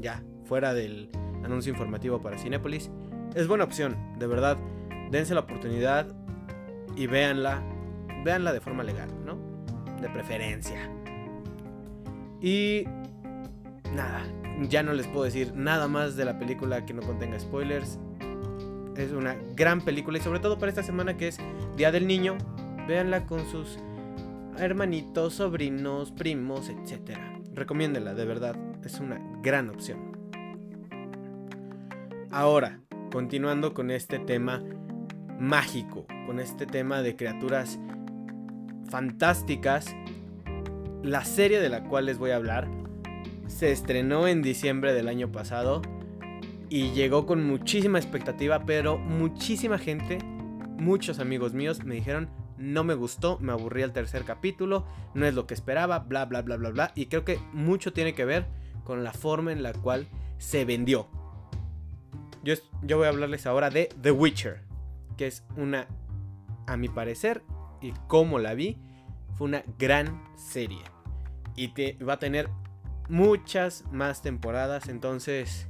Ya, 0.00 0.24
fuera 0.46 0.72
del 0.72 1.10
anuncio 1.44 1.70
informativo 1.70 2.22
para 2.22 2.38
Cinépolis. 2.38 2.90
Es 3.34 3.46
buena 3.46 3.64
opción, 3.64 3.94
de 4.18 4.26
verdad. 4.26 4.56
Dense 5.10 5.34
la 5.34 5.40
oportunidad 5.40 6.06
y 6.96 7.06
véanla. 7.06 7.62
Véanla 8.24 8.54
de 8.54 8.60
forma 8.60 8.84
legal, 8.84 9.10
¿no? 9.22 9.38
De 10.00 10.08
preferencia. 10.08 10.90
Y 12.40 12.84
nada, 13.94 14.24
ya 14.62 14.82
no 14.82 14.94
les 14.94 15.06
puedo 15.08 15.24
decir 15.24 15.52
nada 15.54 15.88
más 15.88 16.16
de 16.16 16.24
la 16.24 16.38
película 16.38 16.86
que 16.86 16.94
no 16.94 17.02
contenga 17.02 17.38
spoilers. 17.38 17.98
Es 18.98 19.12
una 19.12 19.36
gran 19.54 19.80
película 19.80 20.18
y 20.18 20.20
sobre 20.20 20.40
todo 20.40 20.58
para 20.58 20.70
esta 20.70 20.82
semana 20.82 21.16
que 21.16 21.28
es 21.28 21.38
Día 21.76 21.92
del 21.92 22.08
Niño. 22.08 22.36
Véanla 22.88 23.26
con 23.26 23.46
sus 23.46 23.78
hermanitos, 24.58 25.34
sobrinos, 25.34 26.10
primos, 26.10 26.68
etc. 26.68 27.16
Recomiéndenla, 27.54 28.14
de 28.14 28.24
verdad. 28.24 28.56
Es 28.84 28.98
una 28.98 29.20
gran 29.40 29.70
opción. 29.70 30.18
Ahora, 32.32 32.80
continuando 33.12 33.72
con 33.72 33.92
este 33.92 34.18
tema 34.18 34.64
mágico, 35.38 36.04
con 36.26 36.40
este 36.40 36.66
tema 36.66 37.00
de 37.00 37.14
criaturas 37.14 37.78
fantásticas, 38.90 39.94
la 41.04 41.24
serie 41.24 41.60
de 41.60 41.68
la 41.68 41.84
cual 41.84 42.06
les 42.06 42.18
voy 42.18 42.32
a 42.32 42.36
hablar 42.36 42.68
se 43.46 43.70
estrenó 43.70 44.26
en 44.26 44.42
diciembre 44.42 44.92
del 44.92 45.06
año 45.06 45.30
pasado 45.30 45.82
y 46.70 46.90
llegó 46.92 47.26
con 47.26 47.44
muchísima 47.46 47.98
expectativa, 47.98 48.64
pero 48.64 48.98
muchísima 48.98 49.78
gente, 49.78 50.18
muchos 50.78 51.18
amigos 51.18 51.54
míos 51.54 51.84
me 51.84 51.94
dijeron 51.96 52.28
no 52.58 52.84
me 52.84 52.94
gustó, 52.94 53.38
me 53.40 53.52
aburrí 53.52 53.82
el 53.82 53.92
tercer 53.92 54.24
capítulo, 54.24 54.84
no 55.14 55.26
es 55.26 55.34
lo 55.34 55.46
que 55.46 55.54
esperaba, 55.54 56.00
bla, 56.00 56.26
bla, 56.26 56.42
bla, 56.42 56.56
bla, 56.56 56.70
bla. 56.70 56.92
Y 56.94 57.06
creo 57.06 57.24
que 57.24 57.38
mucho 57.52 57.92
tiene 57.92 58.14
que 58.14 58.24
ver 58.24 58.46
con 58.84 59.04
la 59.04 59.12
forma 59.12 59.52
en 59.52 59.62
la 59.62 59.72
cual 59.72 60.08
se 60.38 60.64
vendió. 60.64 61.08
Yo, 62.42 62.54
yo 62.82 62.98
voy 62.98 63.06
a 63.06 63.10
hablarles 63.10 63.46
ahora 63.46 63.70
de 63.70 63.88
The 64.00 64.10
Witcher, 64.10 64.62
que 65.16 65.28
es 65.28 65.44
una, 65.56 65.86
a 66.66 66.76
mi 66.76 66.88
parecer, 66.88 67.42
y 67.80 67.92
como 68.08 68.38
la 68.38 68.54
vi, 68.54 68.76
fue 69.34 69.46
una 69.46 69.62
gran 69.78 70.24
serie. 70.36 70.82
Y 71.54 71.68
te, 71.68 71.96
va 72.04 72.14
a 72.14 72.18
tener 72.18 72.48
muchas 73.08 73.84
más 73.92 74.20
temporadas, 74.22 74.88
entonces 74.88 75.67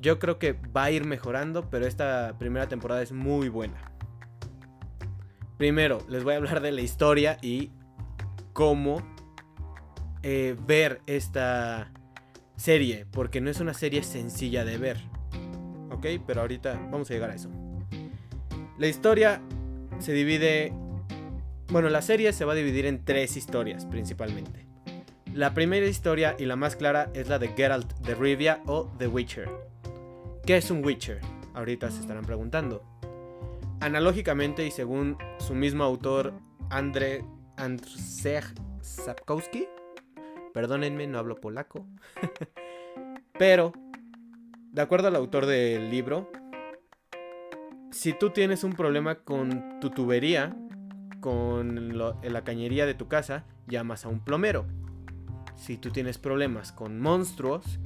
yo 0.00 0.18
creo 0.18 0.38
que 0.38 0.52
va 0.52 0.84
a 0.84 0.90
ir 0.90 1.04
mejorando, 1.04 1.68
pero 1.70 1.86
esta 1.86 2.36
primera 2.38 2.68
temporada 2.68 3.02
es 3.02 3.12
muy 3.12 3.48
buena. 3.48 3.92
Primero, 5.58 5.98
les 6.08 6.24
voy 6.24 6.34
a 6.34 6.36
hablar 6.38 6.60
de 6.62 6.72
la 6.72 6.80
historia 6.80 7.36
y 7.42 7.70
cómo 8.54 9.02
eh, 10.22 10.56
ver 10.66 11.02
esta 11.06 11.92
serie, 12.56 13.06
porque 13.10 13.40
no 13.40 13.50
es 13.50 13.60
una 13.60 13.74
serie 13.74 14.02
sencilla 14.02 14.64
de 14.64 14.78
ver. 14.78 14.96
¿Ok? 15.90 16.06
Pero 16.26 16.40
ahorita 16.40 16.80
vamos 16.90 17.10
a 17.10 17.14
llegar 17.14 17.30
a 17.30 17.34
eso. 17.34 17.50
La 18.78 18.86
historia 18.86 19.42
se 19.98 20.12
divide... 20.12 20.72
Bueno, 21.68 21.90
la 21.90 22.02
serie 22.02 22.32
se 22.32 22.44
va 22.44 22.54
a 22.54 22.56
dividir 22.56 22.86
en 22.86 23.04
tres 23.04 23.36
historias 23.36 23.84
principalmente. 23.84 24.66
La 25.34 25.54
primera 25.54 25.86
historia 25.86 26.34
y 26.38 26.46
la 26.46 26.56
más 26.56 26.74
clara 26.74 27.10
es 27.14 27.28
la 27.28 27.38
de 27.38 27.48
Geralt 27.48 27.92
de 28.00 28.14
Rivia 28.14 28.62
o 28.66 28.90
The 28.98 29.06
Witcher. 29.06 29.48
¿Qué 30.46 30.56
es 30.56 30.70
un 30.70 30.84
Witcher? 30.84 31.20
Ahorita 31.54 31.90
se 31.90 32.00
estarán 32.00 32.24
preguntando. 32.24 32.82
Analógicamente 33.80 34.66
y 34.66 34.70
según 34.70 35.16
su 35.38 35.54
mismo 35.54 35.84
autor, 35.84 36.32
Andrzej 36.70 38.44
Sapkowski, 38.80 39.68
perdónenme, 40.52 41.06
no 41.06 41.18
hablo 41.18 41.36
polaco, 41.36 41.86
pero, 43.38 43.72
de 44.72 44.82
acuerdo 44.82 45.08
al 45.08 45.16
autor 45.16 45.46
del 45.46 45.90
libro, 45.90 46.30
si 47.90 48.12
tú 48.12 48.30
tienes 48.30 48.64
un 48.64 48.72
problema 48.72 49.16
con 49.16 49.78
tu 49.80 49.90
tubería, 49.90 50.56
con 51.20 51.98
la 51.98 52.44
cañería 52.44 52.86
de 52.86 52.94
tu 52.94 53.08
casa, 53.08 53.44
llamas 53.66 54.04
a 54.04 54.08
un 54.08 54.20
plomero. 54.20 54.66
Si 55.54 55.76
tú 55.76 55.90
tienes 55.90 56.16
problemas 56.16 56.72
con 56.72 56.98
monstruos, 56.98 57.78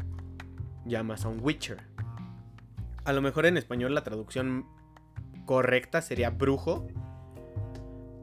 llamas 0.84 1.25
a 1.25 1.28
un 1.28 1.40
Witcher. 1.42 1.93
A 3.04 3.12
lo 3.12 3.20
mejor 3.20 3.46
en 3.46 3.56
español 3.56 3.94
la 3.94 4.02
traducción 4.02 4.66
correcta 5.44 6.02
sería 6.02 6.30
brujo. 6.30 6.87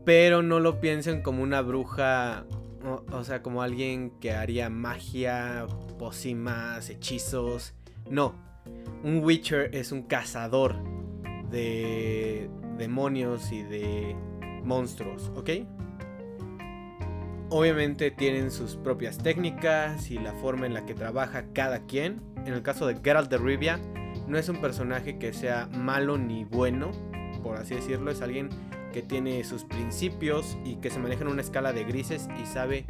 Pero 0.06 0.42
no 0.42 0.60
lo 0.60 0.80
piensen 0.80 1.22
como 1.22 1.44
una 1.44 1.62
bruja, 1.62 2.46
o, 3.12 3.24
sea, 3.24 3.44
como 3.44 3.62
alguien 3.62 4.12
que 4.20 4.34
haría 4.34 4.70
magia, 4.70 5.68
pócimas, 6.00 6.90
hechizos. 6.90 7.76
No, 8.10 8.34
un 9.04 9.24
Witcher 9.24 9.76
es 9.76 9.92
un 9.92 10.04
cazador 10.04 10.76
de 11.52 12.50
demonios 12.78 13.52
y 13.52 13.62
de 13.62 14.16
monstruos, 14.64 15.32
¿ok? 15.36 15.50
Obviamente 17.50 18.10
tienen 18.10 18.50
sus 18.50 18.78
propias 18.78 19.20
técnicas 19.20 20.10
y 20.10 20.18
la 20.18 20.34
forma 20.34 20.66
en 20.66 20.74
la 20.74 20.86
que 20.86 20.96
trabaja 20.96 21.46
cada 21.54 21.86
quien. 21.86 22.22
En 22.46 22.54
el 22.54 22.64
caso 22.64 22.88
de 22.88 22.98
Geralt 23.04 23.30
de 23.30 23.38
Rivia, 23.38 23.80
no 24.32 24.38
es 24.38 24.48
un 24.48 24.62
personaje 24.62 25.18
que 25.20 25.34
sea 25.34 25.68
malo 25.74 26.18
ni 26.18 26.46
bueno, 26.46 26.92
por 27.44 27.58
así 27.58 27.76
decirlo, 27.76 28.12
es 28.12 28.22
alguien 28.22 28.48
que 28.94 29.02
tiene 29.02 29.44
sus 29.44 29.66
principios 29.66 30.58
y 30.64 30.78
que 30.78 30.90
se 30.90 31.00
maneja 31.00 31.24
en 31.24 31.28
una 31.28 31.42
escala 31.42 31.74
de 31.74 31.84
grises 31.84 32.30
y 32.42 32.46
sabe 32.46 32.86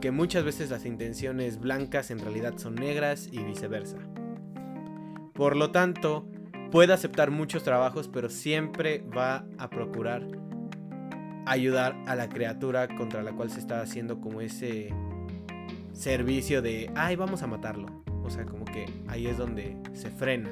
que 0.00 0.10
muchas 0.10 0.42
veces 0.42 0.68
las 0.70 0.84
intenciones 0.84 1.60
blancas 1.60 2.10
en 2.10 2.18
realidad 2.18 2.54
son 2.56 2.74
negras 2.74 3.28
y 3.30 3.38
viceversa. 3.44 3.98
Por 5.32 5.54
lo 5.54 5.70
tanto, 5.70 6.26
puede 6.72 6.92
aceptar 6.92 7.30
muchos 7.30 7.62
trabajos, 7.62 8.08
pero 8.08 8.28
siempre 8.28 9.04
va 9.16 9.44
a 9.58 9.70
procurar 9.70 10.26
ayudar 11.46 11.96
a 12.08 12.16
la 12.16 12.28
criatura 12.28 12.88
contra 12.88 13.22
la 13.22 13.32
cual 13.32 13.48
se 13.48 13.60
está 13.60 13.80
haciendo 13.80 14.20
como 14.20 14.40
ese 14.40 14.92
servicio 15.92 16.62
de, 16.62 16.90
ay, 16.96 17.14
vamos 17.14 17.44
a 17.44 17.46
matarlo. 17.46 18.11
O 18.24 18.30
sea, 18.30 18.44
como 18.44 18.64
que 18.64 18.86
ahí 19.08 19.26
es 19.26 19.36
donde 19.36 19.76
se 19.94 20.10
frena 20.10 20.50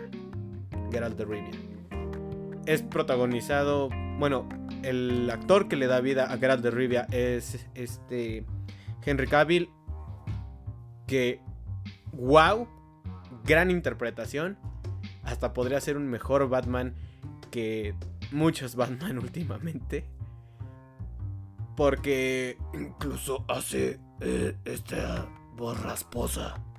Geralt 0.90 1.16
de 1.16 1.24
Rivia 1.24 1.70
es 2.66 2.82
protagonizado, 2.82 3.88
bueno, 4.18 4.48
el 4.82 5.28
actor 5.30 5.68
que 5.68 5.76
le 5.76 5.86
da 5.86 6.00
vida 6.00 6.32
a 6.32 6.38
Geralt 6.38 6.62
de 6.62 6.70
Rivia 6.70 7.06
es 7.10 7.66
este 7.74 8.44
Henry 9.04 9.26
Cavill 9.26 9.70
que 11.06 11.40
wow, 12.12 12.68
gran 13.44 13.70
interpretación, 13.70 14.56
hasta 15.24 15.52
podría 15.52 15.80
ser 15.80 15.96
un 15.96 16.06
mejor 16.06 16.48
Batman 16.48 16.94
que 17.50 17.94
muchos 18.30 18.76
Batman 18.76 19.18
últimamente. 19.22 20.04
Porque 21.76 22.58
incluso 22.74 23.44
hace 23.48 23.98
eh, 24.20 24.54
esta 24.64 25.26
voz 25.56 25.80
rasposa. 25.82 26.56
Mm, 26.58 26.69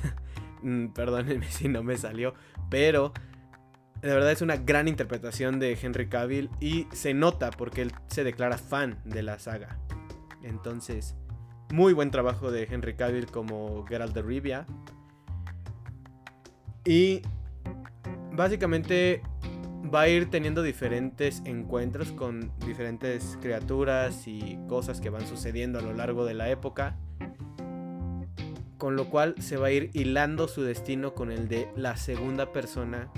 perdónenme 0.94 1.50
si 1.50 1.68
no 1.68 1.82
me 1.82 1.96
salió, 1.96 2.34
pero 2.70 3.12
de 4.00 4.08
verdad 4.08 4.32
es 4.32 4.42
una 4.42 4.56
gran 4.56 4.88
interpretación 4.88 5.60
de 5.60 5.78
Henry 5.80 6.08
Cavill 6.08 6.50
y 6.60 6.86
se 6.92 7.14
nota 7.14 7.50
porque 7.50 7.82
él 7.82 7.92
se 8.08 8.24
declara 8.24 8.58
fan 8.58 8.98
de 9.04 9.22
la 9.22 9.38
saga. 9.38 9.78
Entonces, 10.42 11.14
muy 11.72 11.92
buen 11.92 12.10
trabajo 12.10 12.50
de 12.50 12.64
Henry 12.64 12.94
Cavill 12.94 13.26
como 13.26 13.84
Geralt 13.86 14.14
de 14.14 14.22
Rivia. 14.22 14.66
Y 16.84 17.22
básicamente 18.32 19.22
va 19.92 20.02
a 20.02 20.08
ir 20.08 20.30
teniendo 20.30 20.62
diferentes 20.62 21.42
encuentros 21.44 22.12
con 22.12 22.52
diferentes 22.66 23.38
criaturas 23.40 24.26
y 24.26 24.58
cosas 24.68 25.00
que 25.00 25.10
van 25.10 25.26
sucediendo 25.26 25.78
a 25.78 25.82
lo 25.82 25.92
largo 25.92 26.24
de 26.24 26.34
la 26.34 26.50
época. 26.50 26.96
Con 28.82 28.96
lo 28.96 29.08
cual 29.08 29.36
se 29.38 29.56
va 29.56 29.68
a 29.68 29.70
ir 29.70 29.90
hilando 29.92 30.48
su 30.48 30.64
destino 30.64 31.14
con 31.14 31.30
el 31.30 31.46
de 31.46 31.68
la 31.76 31.96
segunda 31.96 32.52
persona 32.52 33.12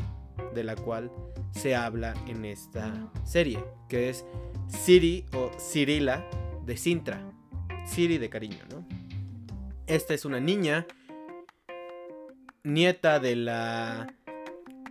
de 0.55 0.63
la 0.63 0.77
cual 0.77 1.11
se 1.53 1.75
habla 1.75 2.13
en 2.27 2.45
esta 2.45 3.11
serie, 3.25 3.65
que 3.89 4.11
es 4.11 4.27
Siri 4.69 5.25
o 5.33 5.51
Cirila 5.59 6.23
de 6.67 6.77
Sintra. 6.77 7.19
Siri 7.87 8.19
de 8.19 8.29
cariño, 8.29 8.59
¿no? 8.71 8.87
Esta 9.87 10.13
es 10.13 10.27
una 10.27 10.39
niña, 10.39 10.87
nieta 12.63 13.19
de 13.19 13.35
la 13.35 14.15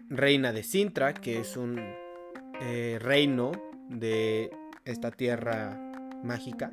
reina 0.10 0.54
de 0.54 0.64
Sintra, 0.64 1.14
que 1.14 1.40
es 1.40 1.56
un 1.56 1.80
eh, 2.62 2.98
reino 3.00 3.52
de 3.90 4.50
esta 4.86 5.12
tierra 5.12 5.80
mágica. 6.24 6.72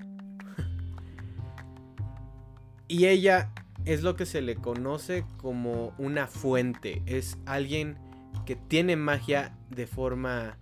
y 2.88 3.04
ella 3.04 3.52
es 3.84 4.02
lo 4.02 4.16
que 4.16 4.26
se 4.26 4.40
le 4.40 4.56
conoce 4.56 5.24
como 5.36 5.94
una 5.98 6.26
fuente, 6.26 7.02
es 7.06 7.38
alguien 7.46 7.98
que 8.44 8.56
tiene 8.56 8.96
magia 8.96 9.56
de 9.70 9.86
forma 9.86 10.58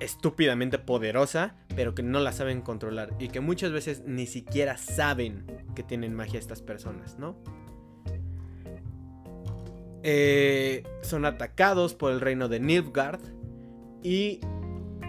estúpidamente 0.00 0.78
poderosa, 0.78 1.54
pero 1.76 1.94
que 1.94 2.02
no 2.02 2.20
la 2.20 2.32
saben 2.32 2.62
controlar 2.62 3.14
y 3.18 3.28
que 3.28 3.40
muchas 3.40 3.70
veces 3.70 4.02
ni 4.06 4.26
siquiera 4.26 4.76
saben 4.76 5.44
que 5.74 5.82
tienen 5.82 6.14
magia 6.14 6.38
estas 6.38 6.62
personas, 6.62 7.18
¿no? 7.18 7.36
Eh, 10.02 10.82
son 11.02 11.26
atacados 11.26 11.94
por 11.94 12.12
el 12.12 12.20
reino 12.20 12.48
de 12.48 12.58
Nilfgaard 12.58 13.20
y 14.02 14.40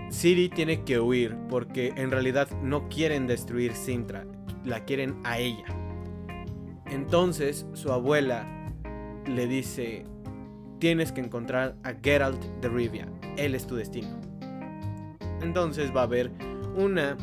Siri 0.10 0.50
tiene 0.50 0.84
que 0.84 1.00
huir 1.00 1.38
porque 1.50 1.94
en 1.96 2.12
realidad 2.12 2.50
no 2.62 2.90
quieren 2.90 3.26
destruir 3.26 3.74
Sintra, 3.74 4.28
la 4.66 4.84
quieren 4.84 5.22
a 5.24 5.40
ella. 5.40 5.81
Entonces 6.92 7.66
su 7.74 7.92
abuela 7.92 8.46
le 9.26 9.48
dice, 9.48 10.06
tienes 10.80 11.12
que 11.12 11.22
encontrar 11.22 11.76
a 11.84 11.94
Geralt 11.94 12.44
de 12.62 12.70
Rivia. 12.70 13.08
Él 13.38 13.56
es 13.56 13.66
tu 13.66 13.76
destino. 13.76 14.20
Entonces 15.42 15.96
va 15.96 16.02
a 16.02 16.04
haber 16.04 16.32
una 16.76 17.18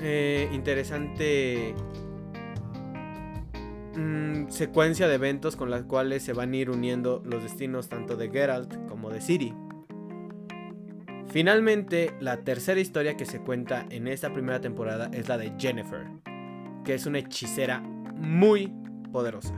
eh, 0.00 0.48
interesante 0.52 1.74
mm, 3.94 4.48
secuencia 4.48 5.06
de 5.06 5.14
eventos 5.14 5.54
con 5.54 5.70
las 5.70 5.84
cuales 5.84 6.22
se 6.22 6.32
van 6.32 6.52
a 6.52 6.56
ir 6.56 6.70
uniendo 6.70 7.22
los 7.24 7.42
destinos 7.42 7.88
tanto 7.88 8.16
de 8.16 8.30
Geralt 8.30 8.74
como 8.88 9.10
de 9.10 9.20
Ciri. 9.20 9.54
Finalmente, 11.30 12.14
la 12.20 12.38
tercera 12.38 12.80
historia 12.80 13.18
que 13.18 13.26
se 13.26 13.40
cuenta 13.40 13.84
en 13.90 14.08
esta 14.08 14.32
primera 14.32 14.62
temporada 14.62 15.10
es 15.12 15.28
la 15.28 15.36
de 15.36 15.52
Jennifer, 15.58 16.06
que 16.84 16.94
es 16.94 17.04
una 17.04 17.18
hechicera 17.18 17.82
muy 18.18 18.72
poderosa. 19.12 19.54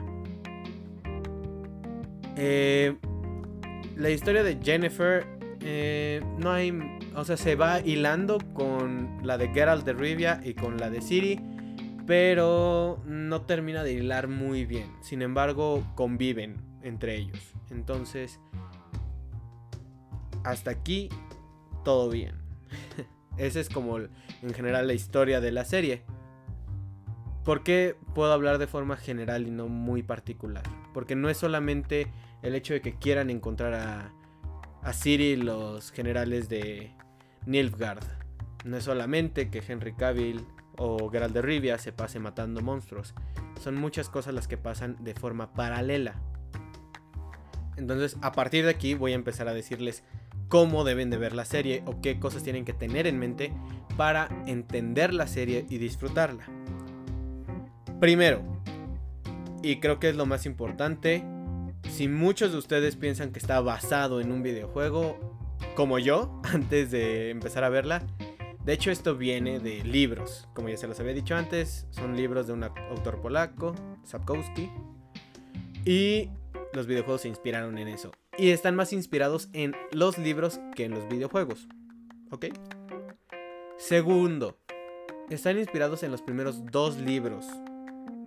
Eh, 2.37 2.97
la 3.97 4.11
historia 4.11 4.43
de 4.43 4.59
Jennifer 4.63 5.27
eh, 5.61 6.23
no 6.39 6.53
hay, 6.53 6.73
o 7.15 7.25
sea, 7.25 7.37
se 7.37 7.55
va 7.55 7.81
hilando 7.81 8.39
con 8.55 9.19
la 9.23 9.37
de 9.37 9.49
Geralt 9.49 9.85
de 9.85 9.93
Rivia 9.93 10.41
y 10.43 10.55
con 10.55 10.79
la 10.79 10.89
de 10.89 11.03
Ciri, 11.03 11.41
pero 12.07 13.03
no 13.07 13.43
termina 13.43 13.83
de 13.83 13.93
hilar 13.93 14.29
muy 14.29 14.65
bien. 14.65 14.91
Sin 15.03 15.23
embargo, 15.23 15.85
conviven 15.95 16.57
entre 16.83 17.17
ellos. 17.17 17.39
Entonces, 17.71 18.41
hasta 20.45 20.71
aquí, 20.71 21.11
todo 21.85 22.09
bien. 22.09 22.37
Esa 23.37 23.61
es 23.61 23.69
como 23.69 23.99
en 23.99 24.55
general 24.55 24.87
la 24.87 24.95
historia 24.95 25.41
de 25.41 25.53
la 25.53 25.65
serie. 25.65 26.03
¿Por 27.45 27.63
qué 27.63 27.97
puedo 28.15 28.33
hablar 28.33 28.59
de 28.59 28.67
forma 28.67 28.97
general 28.97 29.47
y 29.47 29.51
no 29.51 29.69
muy 29.69 30.03
particular? 30.03 30.63
Porque 30.93 31.17
no 31.17 31.31
es 31.31 31.39
solamente 31.39 32.13
el 32.43 32.55
hecho 32.55 32.75
de 32.75 32.81
que 32.81 32.97
quieran 32.97 33.31
encontrar 33.31 33.75
a, 33.75 34.13
a 34.83 34.93
Ciri 34.93 35.37
los 35.37 35.91
generales 35.91 36.49
de 36.49 36.93
Nilfgaard. 37.47 38.05
No 38.65 38.77
es 38.77 38.85
solamente 38.85 39.51
que 39.51 39.63
Henry 39.67 39.95
Cavill 39.95 40.47
o 40.77 41.11
Geralt 41.11 41.35
de 41.35 41.43
Rivia 41.43 41.79
se 41.79 41.93
pase 41.93 42.19
matando 42.19 42.61
monstruos. 42.61 43.15
Son 43.61 43.75
muchas 43.75 44.09
cosas 44.09 44.35
las 44.35 44.49
que 44.49 44.59
pasan 44.59 44.97
de 45.01 45.15
forma 45.15 45.53
paralela. 45.55 46.21
Entonces, 47.77 48.19
a 48.21 48.33
partir 48.33 48.65
de 48.65 48.71
aquí 48.71 48.95
voy 48.95 49.13
a 49.13 49.17
empezar 49.17 49.49
a 49.49 49.55
decirles 49.55 50.05
cómo 50.49 50.85
deben 50.85 51.09
de 51.09 51.17
ver 51.17 51.35
la 51.35 51.45
serie 51.47 51.83
o 51.87 52.01
qué 52.03 52.19
cosas 52.19 52.43
tienen 52.43 52.65
que 52.65 52.73
tener 52.75 53.07
en 53.07 53.19
mente 53.19 53.53
para 53.97 54.29
entender 54.47 55.15
la 55.15 55.27
serie 55.27 55.65
y 55.71 55.79
disfrutarla. 55.79 56.45
Primero, 58.01 58.43
y 59.63 59.79
creo 59.79 60.01
que 60.01 60.09
es 60.09 60.17
lo 60.17 60.25
más 60.25 60.47
importante, 60.47 61.23
si 61.91 62.09
muchos 62.09 62.51
de 62.51 62.57
ustedes 62.57 62.97
piensan 62.97 63.31
que 63.31 63.39
está 63.39 63.61
basado 63.61 64.23
en 64.23 64.33
un 64.33 64.43
videojuego, 64.43 65.19
como 65.77 65.99
yo, 65.99 66.41
antes 66.45 66.91
de 66.91 67.29
empezar 67.29 67.63
a 67.63 67.69
verla, 67.69 68.03
de 68.65 68.73
hecho 68.73 68.91
esto 68.91 69.19
viene 69.19 69.61
de 69.61 69.85
libros, 69.85 70.49
como 70.55 70.71
ya 70.71 70.79
se 70.79 70.87
los 70.87 70.99
había 70.99 71.13
dicho 71.13 71.37
antes, 71.37 71.87
son 71.91 72.17
libros 72.17 72.47
de 72.47 72.55
un 72.55 72.65
autor 72.65 73.21
polaco, 73.21 73.75
Sapkowski, 74.05 74.71
y 75.85 76.31
los 76.73 76.87
videojuegos 76.87 77.21
se 77.21 77.29
inspiraron 77.29 77.77
en 77.77 77.89
eso. 77.89 78.13
Y 78.39 78.49
están 78.49 78.77
más 78.77 78.95
inspirados 78.95 79.51
en 79.53 79.77
los 79.93 80.17
libros 80.17 80.59
que 80.75 80.87
en 80.87 80.93
los 80.93 81.07
videojuegos. 81.07 81.69
¿Ok? 82.31 82.47
Segundo, 83.77 84.57
están 85.29 85.59
inspirados 85.59 86.03
en 86.03 86.11
los 86.11 86.23
primeros 86.23 86.65
dos 86.65 86.97
libros 86.97 87.47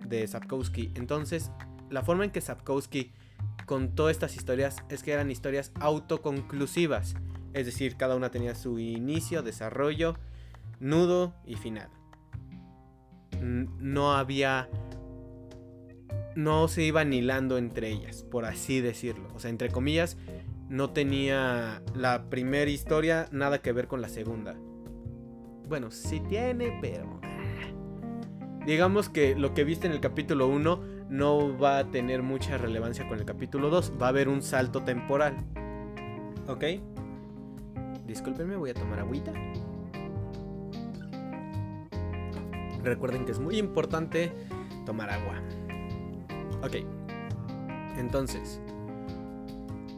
de 0.06 0.26
Sapkowski. 0.26 0.92
Entonces, 0.94 1.50
la 1.90 2.02
forma 2.02 2.24
en 2.24 2.30
que 2.30 2.40
Sapkowski 2.40 3.12
contó 3.66 4.10
estas 4.10 4.36
historias 4.36 4.76
es 4.88 5.02
que 5.02 5.12
eran 5.12 5.30
historias 5.30 5.72
autoconclusivas, 5.80 7.14
es 7.52 7.66
decir, 7.66 7.96
cada 7.96 8.16
una 8.16 8.30
tenía 8.30 8.54
su 8.54 8.78
inicio, 8.78 9.42
desarrollo, 9.42 10.16
nudo 10.80 11.34
y 11.46 11.54
final. 11.54 11.88
No 13.40 14.12
había... 14.12 14.68
No 16.34 16.66
se 16.66 16.82
iban 16.82 17.12
hilando 17.12 17.58
entre 17.58 17.90
ellas, 17.90 18.24
por 18.24 18.44
así 18.44 18.80
decirlo. 18.80 19.28
O 19.36 19.38
sea, 19.38 19.50
entre 19.50 19.70
comillas, 19.70 20.16
no 20.68 20.90
tenía 20.90 21.80
la 21.94 22.28
primera 22.28 22.70
historia 22.70 23.28
nada 23.30 23.62
que 23.62 23.70
ver 23.70 23.86
con 23.86 24.00
la 24.00 24.08
segunda. 24.08 24.56
Bueno, 25.68 25.92
sí 25.92 26.20
tiene, 26.28 26.76
pero... 26.80 27.20
Digamos 28.66 29.10
que 29.10 29.34
lo 29.34 29.52
que 29.52 29.64
viste 29.64 29.86
en 29.86 29.92
el 29.92 30.00
capítulo 30.00 30.48
1 30.48 30.80
no 31.10 31.58
va 31.58 31.78
a 31.78 31.90
tener 31.90 32.22
mucha 32.22 32.56
relevancia 32.56 33.06
con 33.06 33.18
el 33.18 33.26
capítulo 33.26 33.68
2. 33.68 33.94
Va 34.00 34.06
a 34.06 34.08
haber 34.08 34.28
un 34.28 34.42
salto 34.42 34.82
temporal. 34.82 35.36
¿Ok? 36.48 36.64
Discúlpenme, 38.06 38.56
voy 38.56 38.70
a 38.70 38.74
tomar 38.74 39.00
agüita. 39.00 39.32
Recuerden 42.82 43.24
que 43.26 43.32
es 43.32 43.38
muy 43.38 43.58
importante 43.58 44.32
tomar 44.86 45.10
agua. 45.10 45.42
Ok. 46.62 46.76
Entonces, 47.98 48.60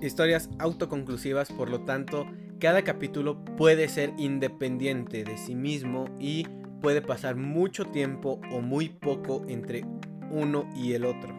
historias 0.01 0.51
autoconclusivas, 0.59 1.53
por 1.53 1.71
lo 1.71 1.83
tanto, 1.83 2.27
cada 2.61 2.83
capítulo 2.83 3.45
puede 3.57 3.89
ser 3.89 4.13
independiente 4.19 5.25
de 5.25 5.37
sí 5.37 5.55
mismo 5.55 6.07
y 6.19 6.47
puede 6.81 7.03
pasar 7.03 7.37
mucho 7.37 7.87
tiempo 7.87 8.41
o 8.53 8.61
muy 8.61 8.89
poco 8.89 9.45
entre 9.49 9.85
uno 10.31 10.69
y 10.75 10.93
el 10.93 11.05
otro. 11.05 11.35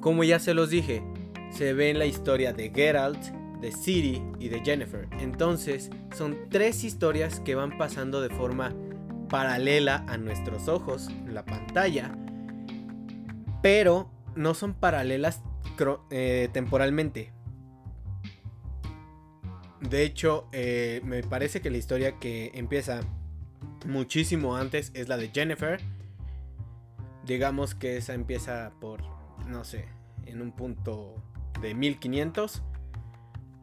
Como 0.00 0.24
ya 0.24 0.38
se 0.38 0.54
los 0.54 0.70
dije, 0.70 1.02
se 1.50 1.72
ve 1.74 1.90
en 1.90 1.98
la 1.98 2.06
historia 2.06 2.52
de 2.52 2.70
Geralt, 2.74 3.22
de 3.60 3.70
Ciri 3.70 4.22
y 4.40 4.48
de 4.48 4.60
Jennifer. 4.60 5.08
Entonces, 5.20 5.90
son 6.16 6.48
tres 6.50 6.82
historias 6.82 7.40
que 7.40 7.54
van 7.54 7.78
pasando 7.78 8.20
de 8.20 8.30
forma 8.30 8.74
paralela 9.28 10.04
a 10.08 10.18
nuestros 10.18 10.68
ojos 10.68 11.08
en 11.08 11.34
la 11.34 11.44
pantalla, 11.44 12.10
pero 13.62 14.10
no 14.34 14.54
son 14.54 14.74
paralelas 14.74 15.40
eh, 16.10 16.48
temporalmente. 16.52 17.32
De 19.80 20.04
hecho, 20.04 20.48
eh, 20.52 21.00
me 21.04 21.22
parece 21.22 21.60
que 21.60 21.70
la 21.70 21.78
historia 21.78 22.18
que 22.18 22.50
empieza 22.54 23.00
muchísimo 23.86 24.56
antes 24.56 24.90
es 24.94 25.08
la 25.08 25.16
de 25.16 25.28
Jennifer 25.28 25.80
Digamos 27.26 27.74
que 27.74 27.96
esa 27.96 28.12
empieza 28.14 28.70
por, 28.80 29.02
no 29.46 29.64
sé, 29.64 29.86
en 30.26 30.40
un 30.42 30.52
punto 30.52 31.16
de 31.60 31.74
1500. 31.74 32.62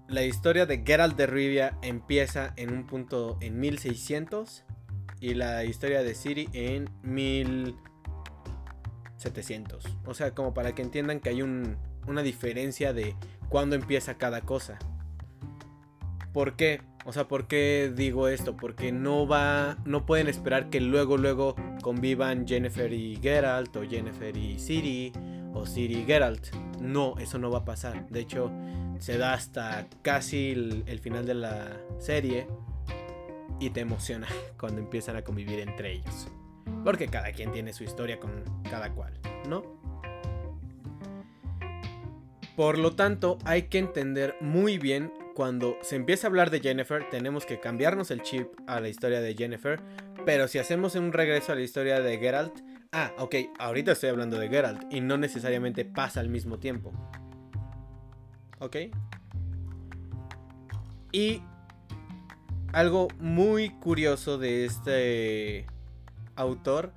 La 0.07 0.23
historia 0.23 0.65
de 0.65 0.81
Geralt 0.85 1.15
de 1.17 1.27
Rivia 1.27 1.77
empieza 1.81 2.53
en 2.55 2.73
un 2.73 2.87
punto 2.87 3.37
en 3.41 3.59
1600. 3.59 4.63
Y 5.19 5.33
la 5.33 5.65
historia 5.65 6.03
de 6.03 6.15
Ciri 6.15 6.47
en 6.53 6.89
1700. 7.03 9.83
O 10.05 10.13
sea, 10.13 10.33
como 10.33 10.53
para 10.53 10.73
que 10.73 10.81
entiendan 10.81 11.19
que 11.19 11.27
hay 11.27 11.41
una 11.41 12.23
diferencia 12.23 12.93
de 12.93 13.17
cuándo 13.49 13.75
empieza 13.75 14.17
cada 14.17 14.39
cosa. 14.41 14.79
¿Por 16.31 16.55
qué? 16.55 16.81
O 17.05 17.13
sea, 17.13 17.27
¿por 17.27 17.47
qué 17.47 17.91
digo 17.95 18.27
esto? 18.27 18.57
Porque 18.57 18.91
no 18.91 19.27
va, 19.27 19.77
no 19.85 20.05
pueden 20.05 20.27
esperar 20.27 20.69
que 20.69 20.81
luego, 20.81 21.17
luego 21.17 21.55
convivan 21.81 22.47
Jennifer 22.47 22.91
y 22.91 23.17
Geralt 23.21 23.75
o 23.77 23.83
Jennifer 23.87 24.35
y 24.35 24.59
Siri 24.59 25.13
o 25.53 25.65
Siri 25.65 25.99
y 25.99 26.05
Geralt. 26.05 26.53
No, 26.81 27.15
eso 27.17 27.37
no 27.37 27.49
va 27.49 27.59
a 27.59 27.65
pasar. 27.65 28.07
De 28.09 28.19
hecho, 28.19 28.51
se 28.99 29.17
da 29.17 29.33
hasta 29.33 29.87
casi 30.01 30.51
el, 30.85 30.99
final 30.99 31.25
de 31.25 31.33
la 31.33 31.77
serie 31.99 32.47
y 33.59 33.69
te 33.69 33.79
emociona 33.79 34.27
cuando 34.59 34.81
empiezan 34.81 35.15
a 35.15 35.23
convivir 35.23 35.59
entre 35.59 35.93
ellos. 35.93 36.27
Porque 36.83 37.07
cada 37.07 37.31
quien 37.31 37.51
tiene 37.51 37.73
su 37.73 37.83
historia 37.83 38.19
con 38.19 38.43
cada 38.69 38.93
cual, 38.93 39.13
¿no? 39.47 39.63
Por 42.55 42.77
lo 42.77 42.91
tanto, 42.91 43.37
hay 43.45 43.63
que 43.63 43.79
entender 43.79 44.35
muy 44.41 44.77
bien 44.77 45.13
cuando 45.39 45.77
se 45.83 45.95
empieza 45.95 46.27
a 46.27 46.29
hablar 46.29 46.49
de 46.49 46.59
Jennifer, 46.59 47.07
tenemos 47.09 47.45
que 47.45 47.61
cambiarnos 47.61 48.11
el 48.11 48.23
chip 48.23 48.49
a 48.67 48.81
la 48.81 48.89
historia 48.89 49.21
de 49.21 49.35
Jennifer. 49.35 49.79
Pero 50.25 50.49
si 50.49 50.59
hacemos 50.59 50.95
un 50.95 51.13
regreso 51.13 51.53
a 51.53 51.55
la 51.55 51.61
historia 51.61 52.01
de 52.01 52.17
Geralt, 52.17 52.59
ah, 52.91 53.13
ok, 53.17 53.35
ahorita 53.57 53.93
estoy 53.93 54.09
hablando 54.09 54.37
de 54.37 54.49
Geralt 54.49 54.93
y 54.93 54.99
no 54.99 55.17
necesariamente 55.17 55.85
pasa 55.85 56.19
al 56.19 56.27
mismo 56.27 56.59
tiempo. 56.59 56.91
¿Ok? 58.59 58.75
Y 61.13 61.41
algo 62.73 63.07
muy 63.17 63.69
curioso 63.69 64.37
de 64.37 64.65
este 64.65 65.67
autor 66.35 66.91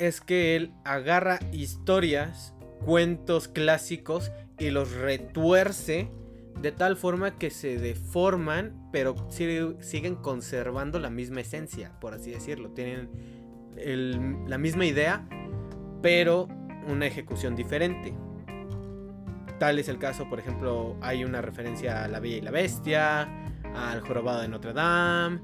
es 0.00 0.20
que 0.20 0.56
él 0.56 0.72
agarra 0.84 1.38
historias, 1.52 2.54
cuentos 2.84 3.46
clásicos 3.46 4.32
y 4.58 4.70
los 4.70 4.90
retuerce 4.90 6.10
de 6.60 6.72
tal 6.72 6.96
forma 6.96 7.38
que 7.38 7.50
se 7.50 7.78
deforman, 7.78 8.88
pero 8.92 9.14
siguen 9.30 10.16
conservando 10.16 10.98
la 10.98 11.10
misma 11.10 11.40
esencia, 11.40 11.92
por 12.00 12.14
así 12.14 12.30
decirlo. 12.30 12.70
Tienen 12.70 13.10
la 14.46 14.58
misma 14.58 14.86
idea, 14.86 15.28
pero 16.00 16.48
una 16.88 17.06
ejecución 17.06 17.56
diferente. 17.56 18.14
Tal 19.58 19.78
es 19.78 19.88
el 19.88 19.98
caso, 19.98 20.28
por 20.28 20.38
ejemplo, 20.38 20.96
hay 21.00 21.24
una 21.24 21.40
referencia 21.40 22.04
a 22.04 22.08
La 22.08 22.20
Bella 22.20 22.36
y 22.36 22.40
la 22.40 22.50
Bestia, 22.50 23.28
al 23.74 24.00
Jorobado 24.00 24.42
de 24.42 24.48
Notre 24.48 24.72
Dame, 24.72 25.40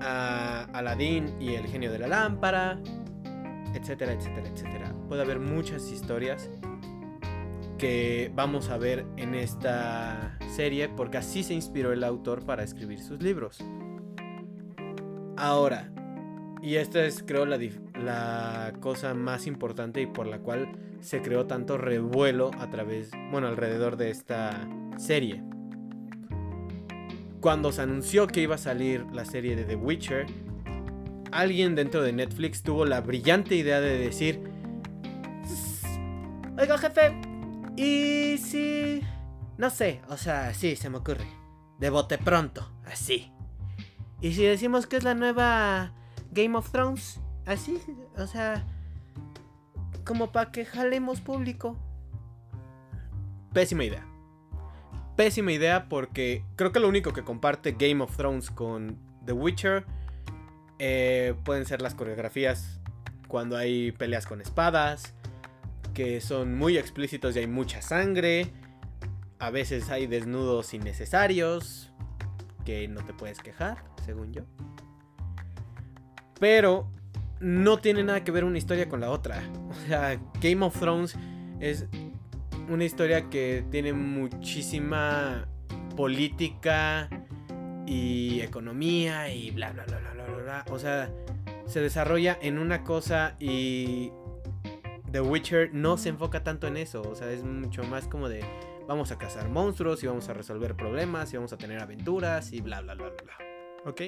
a 0.00 0.64
Aladdin 0.72 1.34
y 1.40 1.54
el 1.54 1.66
genio 1.66 1.90
de 1.90 1.98
la 1.98 2.06
lámpara, 2.06 2.78
etcétera, 3.74 4.12
etcétera, 4.12 4.48
etcétera. 4.48 4.94
Puede 5.08 5.22
haber 5.22 5.40
muchas 5.40 5.90
historias 5.90 6.50
que 7.78 8.30
vamos 8.34 8.68
a 8.68 8.76
ver 8.76 9.06
en 9.16 9.34
esta 9.34 10.36
serie 10.54 10.88
porque 10.88 11.18
así 11.18 11.42
se 11.42 11.54
inspiró 11.54 11.92
el 11.92 12.04
autor 12.04 12.44
para 12.44 12.62
escribir 12.64 13.00
sus 13.00 13.22
libros. 13.22 13.58
Ahora, 15.36 15.90
y 16.60 16.74
esta 16.74 17.04
es 17.04 17.22
creo 17.22 17.46
la, 17.46 17.58
la 17.94 18.72
cosa 18.80 19.14
más 19.14 19.46
importante 19.46 20.00
y 20.02 20.06
por 20.06 20.26
la 20.26 20.40
cual 20.40 20.68
se 21.00 21.22
creó 21.22 21.46
tanto 21.46 21.78
revuelo 21.78 22.50
a 22.58 22.68
través, 22.70 23.10
bueno, 23.30 23.46
alrededor 23.46 23.96
de 23.96 24.10
esta 24.10 24.68
serie. 24.96 25.42
cuando 27.40 27.70
se 27.72 27.82
anunció 27.82 28.26
que 28.26 28.40
iba 28.40 28.56
a 28.56 28.58
salir 28.58 29.04
la 29.12 29.24
serie 29.24 29.54
de 29.56 29.64
The 29.64 29.76
Witcher, 29.76 30.26
alguien 31.30 31.74
dentro 31.74 32.02
de 32.02 32.12
Netflix 32.12 32.62
tuvo 32.62 32.84
la 32.84 33.00
brillante 33.00 33.54
idea 33.54 33.80
de 33.80 33.98
decir, 33.98 34.40
oiga 36.58 36.78
jefe, 36.78 37.17
¿y 37.78 38.38
si... 38.38 39.02
No 39.56 39.70
sé, 39.70 40.00
o 40.08 40.16
sea, 40.16 40.52
sí, 40.54 40.76
se 40.76 40.90
me 40.90 40.98
ocurre. 40.98 41.26
De 41.78 41.90
bote 41.90 42.18
pronto, 42.18 42.68
así. 42.84 43.32
¿Y 44.20 44.32
si 44.32 44.44
decimos 44.44 44.86
que 44.86 44.96
es 44.96 45.04
la 45.04 45.14
nueva 45.14 45.92
Game 46.32 46.56
of 46.56 46.70
Thrones? 46.70 47.20
Así, 47.46 47.80
o 48.16 48.26
sea, 48.26 48.64
como 50.04 50.32
para 50.32 50.50
que 50.50 50.64
jalemos 50.64 51.20
público. 51.20 51.76
Pésima 53.52 53.84
idea. 53.84 54.06
Pésima 55.16 55.52
idea 55.52 55.88
porque 55.88 56.44
creo 56.56 56.72
que 56.72 56.80
lo 56.80 56.88
único 56.88 57.12
que 57.12 57.22
comparte 57.22 57.72
Game 57.72 58.02
of 58.02 58.16
Thrones 58.16 58.50
con 58.50 58.98
The 59.24 59.32
Witcher 59.32 59.84
eh, 60.78 61.34
pueden 61.44 61.66
ser 61.66 61.82
las 61.82 61.94
coreografías 61.94 62.80
cuando 63.26 63.56
hay 63.56 63.92
peleas 63.92 64.26
con 64.26 64.40
espadas, 64.40 65.14
que 65.98 66.20
son 66.20 66.56
muy 66.56 66.78
explícitos 66.78 67.34
y 67.34 67.40
hay 67.40 67.48
mucha 67.48 67.82
sangre. 67.82 68.52
A 69.40 69.50
veces 69.50 69.90
hay 69.90 70.06
desnudos 70.06 70.72
innecesarios, 70.72 71.92
que 72.64 72.86
no 72.86 73.04
te 73.04 73.12
puedes 73.12 73.40
quejar, 73.40 73.82
según 74.06 74.32
yo. 74.32 74.42
Pero 76.38 76.88
no 77.40 77.78
tiene 77.78 78.04
nada 78.04 78.22
que 78.22 78.30
ver 78.30 78.44
una 78.44 78.58
historia 78.58 78.88
con 78.88 79.00
la 79.00 79.10
otra. 79.10 79.42
O 79.70 79.74
sea, 79.88 80.20
Game 80.40 80.64
of 80.64 80.78
Thrones 80.78 81.16
es 81.58 81.86
una 82.68 82.84
historia 82.84 83.28
que 83.28 83.64
tiene 83.68 83.92
muchísima 83.92 85.48
política 85.96 87.10
y 87.88 88.40
economía 88.40 89.34
y 89.34 89.50
bla 89.50 89.72
bla 89.72 89.84
bla 89.84 89.98
bla 89.98 90.12
bla 90.12 90.36
bla. 90.36 90.64
O 90.70 90.78
sea, 90.78 91.10
se 91.66 91.80
desarrolla 91.80 92.38
en 92.40 92.58
una 92.58 92.84
cosa 92.84 93.34
y 93.40 94.12
The 95.12 95.20
Witcher 95.20 95.70
no 95.72 95.96
se 95.96 96.10
enfoca 96.10 96.44
tanto 96.44 96.66
en 96.66 96.76
eso. 96.76 97.02
O 97.02 97.14
sea, 97.14 97.30
es 97.30 97.42
mucho 97.42 97.82
más 97.84 98.06
como 98.08 98.28
de 98.28 98.44
vamos 98.86 99.12
a 99.12 99.18
cazar 99.18 99.48
monstruos 99.48 100.02
y 100.02 100.06
vamos 100.06 100.28
a 100.28 100.34
resolver 100.34 100.74
problemas 100.74 101.32
y 101.32 101.36
vamos 101.36 101.52
a 101.52 101.58
tener 101.58 101.80
aventuras 101.80 102.52
y 102.52 102.60
bla 102.60 102.80
bla 102.80 102.94
bla 102.94 103.10
bla. 103.10 103.34
¿Ok? 103.84 104.02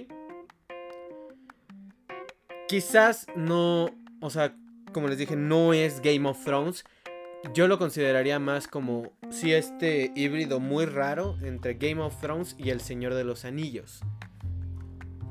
Quizás 2.69 3.27
no, 3.35 3.91
o 4.21 4.31
sea, 4.31 4.55
como 4.93 5.09
les 5.09 5.19
dije, 5.19 5.37
no 5.37 5.73
es 5.73 6.01
Game 6.01 6.29
of 6.29 6.45
Thrones. 6.45 6.85
Yo 7.55 7.69
lo 7.69 7.79
consideraría 7.79 8.39
más 8.39 8.69
como 8.69 9.13
si 9.31 9.53
este 9.55 10.13
híbrido 10.15 10.61
muy 10.61 10.85
raro 10.85 11.37
entre 11.43 11.75
Game 11.75 12.01
of 12.01 12.21
Thrones 12.21 12.55
y 12.59 12.71
El 12.71 12.81
Señor 12.81 13.15
de 13.15 13.25
los 13.25 13.45
Anillos. 13.45 14.03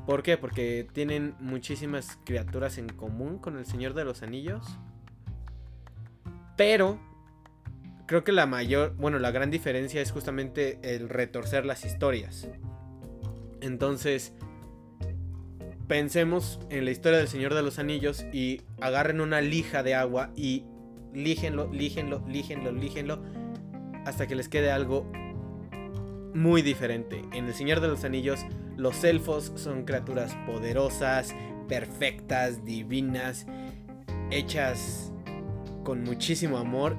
¿Por 0.06 0.22
qué? 0.22 0.36
Porque 0.36 0.86
tienen 0.92 1.34
muchísimas 1.38 2.18
criaturas 2.24 2.78
en 2.78 2.88
común 2.88 3.38
con 3.38 3.56
El 3.56 3.64
Señor 3.64 3.94
de 3.94 4.04
los 4.04 4.22
Anillos. 4.22 4.66
Pero 6.60 6.98
creo 8.04 8.22
que 8.22 8.32
la 8.32 8.44
mayor, 8.44 8.94
bueno, 8.96 9.18
la 9.18 9.30
gran 9.30 9.50
diferencia 9.50 10.02
es 10.02 10.12
justamente 10.12 10.78
el 10.82 11.08
retorcer 11.08 11.64
las 11.64 11.86
historias. 11.86 12.48
Entonces, 13.62 14.34
pensemos 15.88 16.60
en 16.68 16.84
la 16.84 16.90
historia 16.90 17.16
del 17.16 17.28
Señor 17.28 17.54
de 17.54 17.62
los 17.62 17.78
Anillos 17.78 18.26
y 18.30 18.60
agarren 18.82 19.22
una 19.22 19.40
lija 19.40 19.82
de 19.82 19.94
agua 19.94 20.32
y 20.36 20.66
lígenlo, 21.14 21.72
lígenlo, 21.72 22.22
lígenlo, 22.28 22.72
lígenlo, 22.72 23.22
hasta 24.04 24.26
que 24.26 24.34
les 24.34 24.50
quede 24.50 24.70
algo 24.70 25.10
muy 26.34 26.60
diferente. 26.60 27.22
En 27.32 27.46
el 27.46 27.54
Señor 27.54 27.80
de 27.80 27.88
los 27.88 28.04
Anillos, 28.04 28.40
los 28.76 29.02
elfos 29.02 29.50
son 29.56 29.86
criaturas 29.86 30.36
poderosas, 30.44 31.34
perfectas, 31.68 32.66
divinas, 32.66 33.46
hechas 34.30 35.10
con 35.84 36.02
muchísimo 36.02 36.58
amor. 36.58 36.96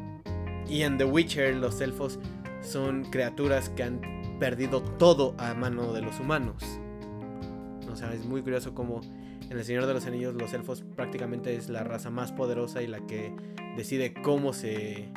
Y 0.67 0.83
en 0.83 0.97
The 0.97 1.05
Witcher, 1.05 1.55
los 1.55 1.81
elfos 1.81 2.19
son 2.61 3.05
criaturas 3.05 3.69
que 3.69 3.83
han 3.83 4.01
perdido 4.39 4.81
todo 4.81 5.35
a 5.37 5.53
mano 5.53 5.93
de 5.93 6.01
los 6.01 6.19
humanos. 6.19 6.63
O 7.91 7.95
sea, 7.95 8.13
es 8.13 8.25
muy 8.25 8.41
curioso 8.41 8.73
como 8.73 9.01
en 9.49 9.57
El 9.57 9.65
Señor 9.65 9.85
de 9.85 9.93
los 9.93 10.05
Anillos 10.05 10.33
los 10.33 10.53
elfos 10.53 10.81
prácticamente 10.95 11.55
es 11.57 11.67
la 11.67 11.83
raza 11.83 12.09
más 12.09 12.31
poderosa 12.31 12.81
y 12.81 12.87
la 12.87 13.05
que 13.05 13.35
decide 13.75 14.13
cómo 14.13 14.53
se, 14.53 15.09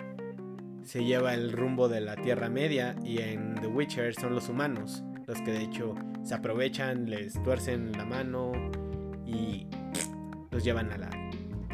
se 0.82 1.04
lleva 1.04 1.34
el 1.34 1.52
rumbo 1.52 1.88
de 1.88 2.00
la 2.00 2.16
Tierra 2.16 2.48
Media. 2.48 2.96
Y 3.04 3.18
en 3.20 3.54
The 3.54 3.68
Witcher 3.68 4.14
son 4.14 4.34
los 4.34 4.48
humanos, 4.48 5.04
los 5.26 5.40
que 5.42 5.52
de 5.52 5.62
hecho 5.62 5.94
se 6.24 6.34
aprovechan, 6.34 7.08
les 7.08 7.40
tuercen 7.44 7.92
la 7.92 8.04
mano 8.04 8.52
y 9.24 9.68
los 10.50 10.64
llevan 10.64 10.90
a 10.90 10.98
la 10.98 11.10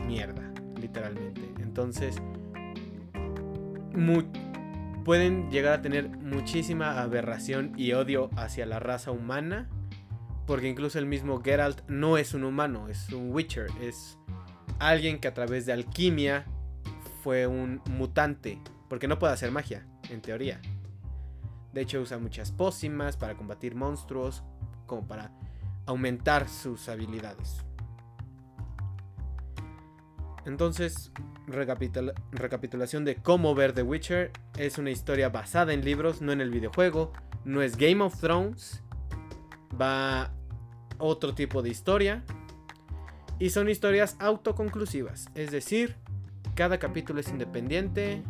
mierda, 0.06 0.49
literalmente. 0.80 1.42
Entonces, 1.60 2.16
pueden 5.04 5.50
llegar 5.50 5.74
a 5.74 5.82
tener 5.82 6.08
muchísima 6.08 7.00
aberración 7.00 7.72
y 7.76 7.92
odio 7.92 8.30
hacia 8.36 8.66
la 8.66 8.78
raza 8.78 9.10
humana 9.10 9.68
porque 10.50 10.68
incluso 10.68 10.98
el 10.98 11.06
mismo 11.06 11.40
Geralt 11.40 11.82
no 11.86 12.18
es 12.18 12.34
un 12.34 12.42
humano, 12.42 12.88
es 12.88 13.12
un 13.12 13.32
Witcher, 13.32 13.68
es 13.80 14.18
alguien 14.80 15.20
que 15.20 15.28
a 15.28 15.32
través 15.32 15.64
de 15.64 15.72
alquimia 15.72 16.44
fue 17.22 17.46
un 17.46 17.80
mutante, 17.88 18.58
porque 18.88 19.06
no 19.06 19.20
puede 19.20 19.32
hacer 19.32 19.52
magia, 19.52 19.86
en 20.08 20.20
teoría. 20.20 20.60
De 21.72 21.82
hecho 21.82 22.00
usa 22.00 22.18
muchas 22.18 22.50
pócimas 22.50 23.16
para 23.16 23.36
combatir 23.36 23.76
monstruos, 23.76 24.42
como 24.86 25.06
para 25.06 25.30
aumentar 25.86 26.48
sus 26.48 26.88
habilidades. 26.88 27.64
Entonces, 30.46 31.12
recapitulación 31.46 33.04
de 33.04 33.16
cómo 33.16 33.54
ver 33.54 33.72
The 33.72 33.82
Witcher. 33.82 34.30
Es 34.56 34.78
una 34.78 34.90
historia 34.90 35.28
basada 35.28 35.72
en 35.72 35.84
libros, 35.84 36.22
no 36.22 36.32
en 36.32 36.40
el 36.40 36.50
videojuego. 36.50 37.12
No 37.44 37.62
es 37.62 37.76
Game 37.76 38.02
of 38.02 38.18
Thrones. 38.20 38.82
Va 39.80 40.32
otro 40.98 41.34
tipo 41.34 41.62
de 41.62 41.70
historia. 41.70 42.24
Y 43.38 43.50
son 43.50 43.70
historias 43.70 44.16
autoconclusivas, 44.18 45.30
es 45.34 45.50
decir, 45.50 45.96
cada 46.54 46.78
capítulo 46.78 47.20
es 47.20 47.28
independiente, 47.30 48.22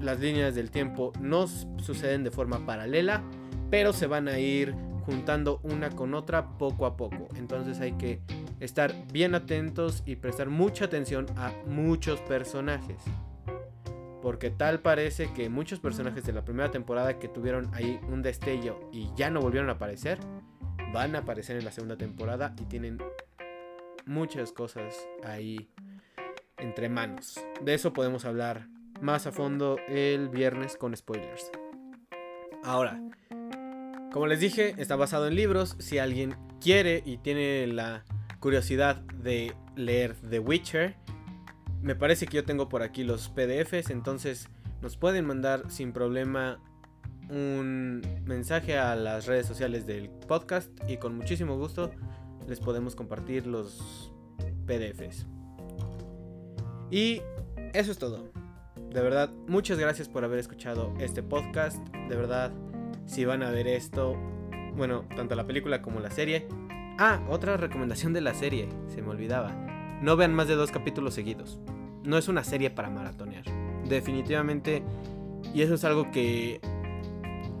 las 0.00 0.18
líneas 0.18 0.56
del 0.56 0.72
tiempo 0.72 1.12
no 1.20 1.46
suceden 1.46 2.24
de 2.24 2.32
forma 2.32 2.66
paralela, 2.66 3.22
pero 3.70 3.92
se 3.92 4.08
van 4.08 4.26
a 4.26 4.40
ir 4.40 4.74
juntando 5.06 5.60
una 5.62 5.90
con 5.90 6.14
otra 6.14 6.58
poco 6.58 6.86
a 6.86 6.96
poco. 6.96 7.28
Entonces 7.36 7.78
hay 7.78 7.92
que 7.92 8.20
estar 8.60 8.94
bien 9.12 9.34
atentos 9.34 10.02
y 10.06 10.16
prestar 10.16 10.48
mucha 10.48 10.84
atención 10.84 11.26
a 11.36 11.52
muchos 11.66 12.20
personajes. 12.20 13.02
Porque 14.22 14.50
tal 14.50 14.80
parece 14.80 15.32
que 15.32 15.48
muchos 15.48 15.80
personajes 15.80 16.24
de 16.24 16.32
la 16.32 16.44
primera 16.44 16.70
temporada 16.70 17.18
que 17.18 17.28
tuvieron 17.28 17.72
ahí 17.74 17.98
un 18.08 18.22
destello 18.22 18.78
y 18.92 19.08
ya 19.16 19.30
no 19.30 19.40
volvieron 19.40 19.70
a 19.70 19.74
aparecer, 19.74 20.18
van 20.92 21.16
a 21.16 21.20
aparecer 21.20 21.56
en 21.56 21.64
la 21.64 21.72
segunda 21.72 21.96
temporada 21.96 22.54
y 22.60 22.64
tienen 22.66 22.98
muchas 24.04 24.52
cosas 24.52 24.94
ahí 25.24 25.70
entre 26.58 26.88
manos. 26.90 27.40
De 27.62 27.74
eso 27.74 27.92
podemos 27.94 28.26
hablar 28.26 28.68
más 29.00 29.26
a 29.26 29.32
fondo 29.32 29.78
el 29.88 30.28
viernes 30.28 30.76
con 30.76 30.94
spoilers. 30.94 31.50
Ahora, 32.62 33.00
como 34.12 34.26
les 34.26 34.40
dije, 34.40 34.74
está 34.76 34.96
basado 34.96 35.28
en 35.28 35.34
libros. 35.34 35.76
Si 35.78 35.98
alguien 35.98 36.36
quiere 36.60 37.02
y 37.06 37.16
tiene 37.18 37.66
la 37.68 38.04
curiosidad 38.40 38.96
de 39.22 39.54
leer 39.76 40.16
The 40.28 40.40
Witcher, 40.40 40.96
me 41.82 41.94
parece 41.94 42.26
que 42.26 42.36
yo 42.36 42.44
tengo 42.44 42.68
por 42.68 42.82
aquí 42.82 43.04
los 43.04 43.28
PDFs, 43.28 43.90
entonces 43.90 44.48
nos 44.82 44.96
pueden 44.96 45.26
mandar 45.26 45.70
sin 45.70 45.92
problema 45.92 46.60
un 47.30 48.02
mensaje 48.24 48.76
a 48.76 48.96
las 48.96 49.26
redes 49.26 49.46
sociales 49.46 49.86
del 49.86 50.10
podcast 50.10 50.68
y 50.88 50.96
con 50.96 51.16
muchísimo 51.16 51.56
gusto 51.56 51.90
les 52.48 52.58
podemos 52.60 52.96
compartir 52.96 53.46
los 53.46 54.12
PDFs. 54.66 55.26
Y 56.90 57.22
eso 57.72 57.92
es 57.92 57.98
todo. 57.98 58.32
De 58.90 59.00
verdad, 59.00 59.30
muchas 59.46 59.78
gracias 59.78 60.08
por 60.08 60.24
haber 60.24 60.40
escuchado 60.40 60.92
este 60.98 61.22
podcast. 61.22 61.78
De 62.08 62.16
verdad, 62.16 62.50
si 63.06 63.24
van 63.24 63.44
a 63.44 63.50
ver 63.50 63.68
esto, 63.68 64.16
bueno, 64.74 65.04
tanto 65.14 65.36
la 65.36 65.46
película 65.46 65.80
como 65.80 66.00
la 66.00 66.10
serie. 66.10 66.48
Ah, 67.02 67.18
otra 67.30 67.56
recomendación 67.56 68.12
de 68.12 68.20
la 68.20 68.34
serie, 68.34 68.68
se 68.88 69.00
me 69.00 69.08
olvidaba. 69.08 69.52
No 70.02 70.16
vean 70.16 70.34
más 70.34 70.48
de 70.48 70.54
dos 70.54 70.70
capítulos 70.70 71.14
seguidos. 71.14 71.58
No 72.04 72.18
es 72.18 72.28
una 72.28 72.44
serie 72.44 72.68
para 72.68 72.90
maratonear. 72.90 73.44
Definitivamente, 73.88 74.82
y 75.54 75.62
eso 75.62 75.76
es 75.76 75.84
algo 75.84 76.10
que 76.10 76.60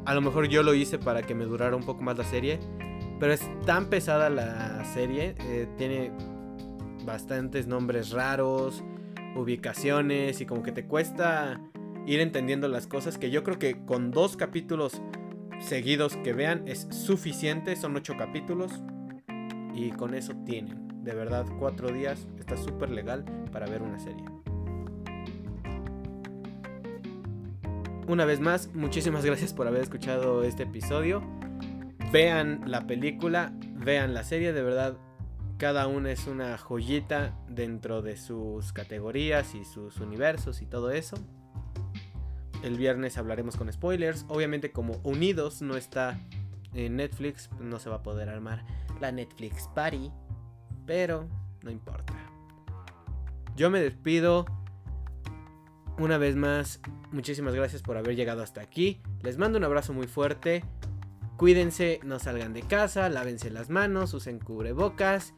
a 0.04 0.12
lo 0.12 0.20
mejor 0.20 0.48
yo 0.48 0.62
lo 0.62 0.74
hice 0.74 0.98
para 0.98 1.22
que 1.22 1.34
me 1.34 1.46
durara 1.46 1.74
un 1.74 1.84
poco 1.84 2.02
más 2.02 2.18
la 2.18 2.24
serie. 2.24 2.60
Pero 3.18 3.32
es 3.32 3.40
tan 3.64 3.86
pesada 3.86 4.28
la 4.28 4.84
serie. 4.84 5.34
Eh, 5.38 5.66
tiene 5.78 6.12
bastantes 7.06 7.66
nombres 7.66 8.10
raros, 8.10 8.84
ubicaciones 9.36 10.42
y 10.42 10.44
como 10.44 10.62
que 10.62 10.72
te 10.72 10.84
cuesta 10.84 11.58
ir 12.04 12.20
entendiendo 12.20 12.68
las 12.68 12.86
cosas 12.86 13.16
que 13.16 13.30
yo 13.30 13.42
creo 13.42 13.58
que 13.58 13.86
con 13.86 14.10
dos 14.10 14.36
capítulos 14.36 15.00
seguidos 15.60 16.18
que 16.18 16.34
vean 16.34 16.68
es 16.68 16.88
suficiente, 16.90 17.74
son 17.74 17.96
ocho 17.96 18.18
capítulos 18.18 18.82
y 19.74 19.90
con 19.90 20.14
eso 20.14 20.34
tienen. 20.44 20.88
De 21.02 21.14
verdad, 21.14 21.46
cuatro 21.58 21.90
días 21.92 22.26
está 22.38 22.56
súper 22.56 22.90
legal 22.90 23.24
para 23.52 23.66
ver 23.66 23.82
una 23.82 23.98
serie. 23.98 24.24
Una 28.06 28.24
vez 28.24 28.40
más, 28.40 28.74
muchísimas 28.74 29.24
gracias 29.24 29.54
por 29.54 29.68
haber 29.68 29.82
escuchado 29.82 30.42
este 30.42 30.64
episodio. 30.64 31.22
Vean 32.12 32.62
la 32.66 32.86
película, 32.86 33.52
vean 33.76 34.14
la 34.14 34.24
serie, 34.24 34.52
de 34.52 34.62
verdad, 34.62 34.96
cada 35.58 35.86
una 35.86 36.10
es 36.10 36.26
una 36.26 36.58
joyita 36.58 37.38
dentro 37.48 38.02
de 38.02 38.16
sus 38.16 38.72
categorías 38.72 39.54
y 39.54 39.64
sus 39.64 39.98
universos 40.00 40.62
y 40.62 40.66
todo 40.66 40.90
eso. 40.90 41.16
El 42.62 42.76
viernes 42.76 43.16
hablaremos 43.16 43.56
con 43.56 43.72
spoilers. 43.72 44.24
Obviamente 44.28 44.72
como 44.72 44.94
Unidos 45.04 45.62
no 45.62 45.76
está 45.76 46.18
en 46.74 46.96
Netflix, 46.96 47.50
no 47.60 47.78
se 47.78 47.90
va 47.90 47.96
a 47.96 48.02
poder 48.02 48.28
armar 48.28 48.64
la 49.00 49.12
Netflix 49.12 49.68
Party. 49.74 50.10
Pero 50.86 51.28
no 51.62 51.70
importa. 51.70 52.14
Yo 53.56 53.70
me 53.70 53.80
despido. 53.80 54.46
Una 55.98 56.16
vez 56.16 56.34
más, 56.34 56.80
muchísimas 57.12 57.54
gracias 57.54 57.82
por 57.82 57.96
haber 57.96 58.16
llegado 58.16 58.42
hasta 58.42 58.62
aquí. 58.62 59.02
Les 59.22 59.36
mando 59.36 59.58
un 59.58 59.64
abrazo 59.64 59.92
muy 59.92 60.06
fuerte. 60.06 60.64
Cuídense, 61.36 62.00
no 62.04 62.18
salgan 62.18 62.52
de 62.52 62.62
casa, 62.62 63.08
lávense 63.08 63.50
las 63.50 63.70
manos, 63.70 64.12
usen 64.14 64.38
cubrebocas 64.38 65.34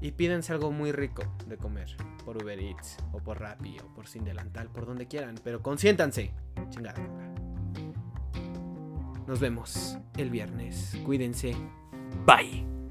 y 0.00 0.12
pídense 0.12 0.52
algo 0.52 0.70
muy 0.70 0.92
rico 0.92 1.22
de 1.46 1.56
comer 1.56 1.96
por 2.24 2.42
Uber 2.42 2.58
Eats 2.58 2.96
o 3.12 3.18
por 3.18 3.40
Rappi 3.40 3.78
o 3.80 3.94
por 3.94 4.06
Sin 4.06 4.24
Delantal, 4.24 4.68
por 4.68 4.86
donde 4.86 5.06
quieran, 5.06 5.36
pero 5.42 5.62
consiéntanse. 5.62 6.32
Chingada. 6.70 7.00
Nos 9.26 9.40
vemos 9.40 9.98
el 10.16 10.30
viernes. 10.30 10.96
Cuídense. 11.04 11.56
Bye. 12.26 12.81